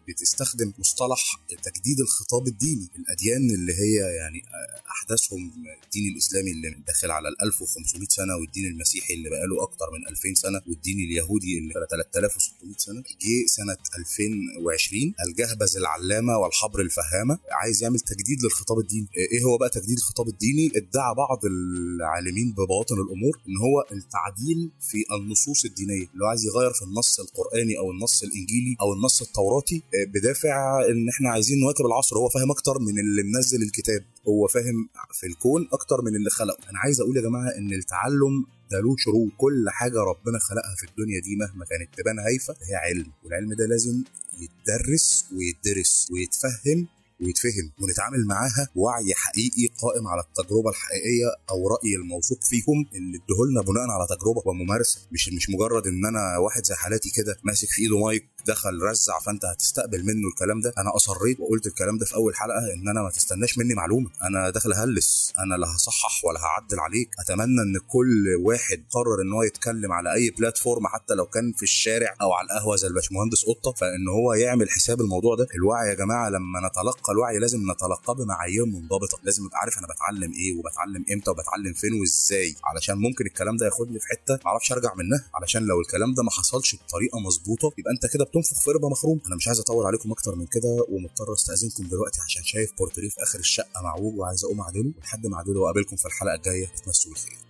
بتستخدم 0.09 0.73
مصطلح 0.79 1.41
تجديد 1.63 2.01
الخطاب 2.01 2.47
الديني. 2.47 2.89
الأديان 2.99 3.51
اللي 3.51 3.73
هي 3.73 3.95
يعني 4.17 4.43
أحداثهم 4.91 5.53
الدين 5.85 6.13
الإسلامي 6.13 6.51
اللي 6.51 6.71
داخل 6.87 7.11
على 7.11 7.29
ال 7.29 7.43
1500 7.43 8.07
سنة 8.11 8.37
والدين 8.37 8.65
المسيحي 8.67 9.15
اللي 9.15 9.31
بقاله 9.31 9.63
أكتر 9.63 9.87
من 9.93 10.09
2000 10.09 10.35
سنة 10.35 10.63
والدين 10.67 10.99
اليهودي 11.01 11.59
اللي 11.59 11.73
3600 11.75 12.75
سنة. 12.79 13.01
جه 13.03 13.47
سنة 13.47 13.77
2020 13.99 15.15
الجهبذ 15.27 15.77
العلامة 15.77 16.39
والحبر 16.39 16.81
الفهامة. 16.81 17.39
عايز 17.51 17.83
يعمل 17.83 18.01
تجديد 18.01 18.43
للخطاب 18.43 18.79
الديني. 18.79 19.07
إيه 19.17 19.43
هو 19.45 19.59
بقى 19.59 19.69
تجديد 19.71 19.97
الخطاب 19.99 20.29
الديني؟ 20.29 20.67
ادعى 20.77 21.15
بعض 21.15 21.41
العالمين 21.45 22.53
ببواطن 22.53 22.95
الأمور 22.95 23.41
إن 23.49 23.57
هو 23.57 23.77
التعديل 23.93 24.71
في 24.81 25.05
النصوص 25.17 25.65
الدينية. 25.65 26.07
اللي 26.13 26.25
هو 26.25 26.29
عايز 26.29 26.45
يغير 26.47 26.73
في 26.73 26.83
النص 26.83 27.21
القرآني 27.21 27.79
أو 27.79 27.91
النص 27.91 28.23
الإنجيلي 28.23 28.77
أو 28.81 28.93
النص 28.93 29.23
التوراتي 29.23 29.83
بدافع 30.15 30.81
إن 30.91 31.09
إحنا 31.09 31.31
عايزين 31.31 31.61
نواكب 31.61 31.87
العصر. 31.87 32.17
هو 32.19 32.29
فاهم 32.29 32.51
أكتر 32.51 32.79
من 32.79 32.99
اللي 32.99 33.23
منزل 33.23 33.63
الكتاب. 33.63 34.05
هو 34.29 34.47
فاهم 34.47 34.89
في 35.13 35.27
الكون 35.27 35.69
أكتر 35.73 36.03
من 36.03 36.17
اللي 36.17 36.31
خلقه. 36.31 36.71
أنا 36.71 36.79
عايز 36.79 37.01
أقول 37.01 37.17
يا 37.17 37.23
جماعة 37.23 37.49
إن 37.59 37.73
التعلم 37.73 38.45
ده 38.71 38.81
له 38.81 38.97
شروط. 38.99 39.31
كل 39.37 39.65
حاجة 39.71 39.99
ربنا 40.01 40.39
خلقها 40.39 40.75
في 40.79 40.87
الدنيا 40.91 41.21
دي 41.21 41.37
مهما 41.37 41.65
كانت 41.65 41.89
تبان 41.99 42.19
هايفة 42.19 42.55
هي 42.69 42.75
علم. 42.75 43.13
والعلم 43.25 43.55
ده 43.55 43.67
لازم 43.67 44.03
يتدرس 44.41 45.25
ويتدرس 45.37 46.09
ويتفهم 46.13 46.89
ويتفهم 47.21 47.73
ونتعامل 47.81 48.27
معاها 48.27 48.69
وعي 48.75 49.15
حقيقي 49.15 49.67
قائم 49.83 50.07
على 50.09 50.21
التجربة 50.23 50.71
الحقيقية 50.71 51.27
أو 51.51 51.69
رأي 51.69 51.95
الموثوق 51.97 52.45
فيهم. 52.45 52.87
اللي 52.95 53.19
ادهولنا 53.25 53.61
بناء 53.63 53.91
على 53.91 54.07
تجربة 54.17 54.43
وممارسة. 54.47 55.01
مش 55.13 55.29
مش 55.29 55.51
مجرد 55.51 55.87
إن 55.87 56.07
أنا 56.07 56.39
واحد 56.39 56.65
زي 56.65 56.75
حالاتي 56.75 57.11
كده 57.17 57.37
ماسك 57.45 57.69
في 57.69 57.83
إيده 57.83 57.99
مايك 57.99 58.25
دخل 58.47 58.83
رزع 58.83 59.19
فانت 59.19 59.45
هتستقبل 59.45 60.05
منه 60.05 60.29
الكلام 60.29 60.61
ده. 60.61 60.73
أنا 60.79 60.97
أصريت 60.97 61.41
وقلت 61.41 61.67
الكلام 61.67 61.99
ده 61.99 62.07
في 62.07 62.15
أول 62.15 62.37
حلقة 62.37 62.59
إن 62.75 62.89
أنا 62.89 63.03
ما 63.03 63.11
تستناش 63.11 63.59
مني 63.59 63.75
معلومة. 63.75 64.11
أنا 64.23 64.51
داخل 64.51 64.73
أهلس. 64.73 65.33
أنا 65.39 65.55
لا 65.55 65.67
هصحح 65.77 66.25
ولا 66.25 66.41
هعدل 66.41 66.81
عليك. 66.81 67.11
أتمنى 67.21 67.63
إن 67.63 67.79
كل 67.89 68.27
واحد 68.45 68.85
قرر 68.91 69.23
إن 69.23 69.33
هو 69.33 69.43
يتكلم 69.43 69.93
على 69.93 70.13
أي 70.13 70.31
بلاتفورم 70.31 70.87
حتى 70.87 71.15
لو 71.15 71.27
كان 71.27 71.53
في 71.53 71.63
الشارع 71.63 72.15
أو 72.23 72.33
على 72.33 72.45
القهوة 72.47 72.77
زي 72.77 72.89
الباشمهندس 72.89 73.45
قطة. 73.45 73.73
فإن 73.73 74.09
هو 74.09 74.33
يعمل 74.35 74.71
حساب 74.71 75.01
الموضوع 75.01 75.35
ده. 75.35 75.47
الوعي 75.55 75.89
يا 75.89 75.95
جماعة 75.95 76.29
لما 76.29 76.69
نتلقى 76.69 77.13
الوعي 77.13 77.39
لازم 77.39 77.59
نتلقاه 77.73 78.15
بمعايير 78.15 78.65
منضبطة. 78.65 79.19
لازم 79.23 79.47
أبقى 79.47 79.59
عارف 79.59 79.79
أنا 79.79 79.87
بتعلم 79.87 80.33
إيه 80.33 80.55
وبتعلم 80.59 81.05
إمتى 81.13 81.31
وبتعلم 81.31 81.73
فين 81.73 82.01
وإزاي. 82.01 82.57
علشان 82.65 82.99
ممكن 82.99 83.27
الكلام 83.27 83.57
ده 83.57 83.67
ياخدني 83.67 83.99
في 83.99 84.07
حتة 84.09 84.35
ما 84.45 84.51
أعرفش 84.51 84.73
أرجع 84.73 84.95
منها. 84.95 85.25
علشان 85.35 85.63
لو 85.63 85.81
الكلام 85.81 86.15
ده 86.15 86.23
ما 86.23 86.31
حصلش 86.31 86.77
بطريقة 86.77 87.19
مظبوطة 87.21 87.73
يبقى 87.79 87.93
أنت 87.93 88.07
كده 88.13 88.25
بتنفخ 88.37 88.61
في 88.61 88.71
ربا 88.71 88.89
مخروم. 88.89 89.21
أنا 89.27 89.37
مش 89.37 89.47
عايز 89.49 89.61
أطول 89.61 89.87
عليكم 89.87 90.13
أكتر 90.13 90.35
من 90.35 90.47
كده 90.47 90.87
ومضطر 90.89 91.33
أستأذنكم 91.35 91.89
دلوقتي 91.89 92.21
عشان 92.21 92.43
شايف 92.45 92.73
بورتريه 92.79 93.09
في 93.09 93.23
آخر 93.23 93.39
الشقة 93.39 93.83
معوج 93.83 94.19
وعايز 94.19 94.45
أقوم 94.45 94.61
أعدله 94.61 94.93
لحد 95.03 95.27
ما 95.27 95.37
أعدله 95.37 95.61
واقابلكم 95.61 95.97
في 95.97 96.07
الحلقة 96.07 96.35
الجاية. 96.35 96.67
تمسوا 96.67 97.11
بالخير. 97.13 97.46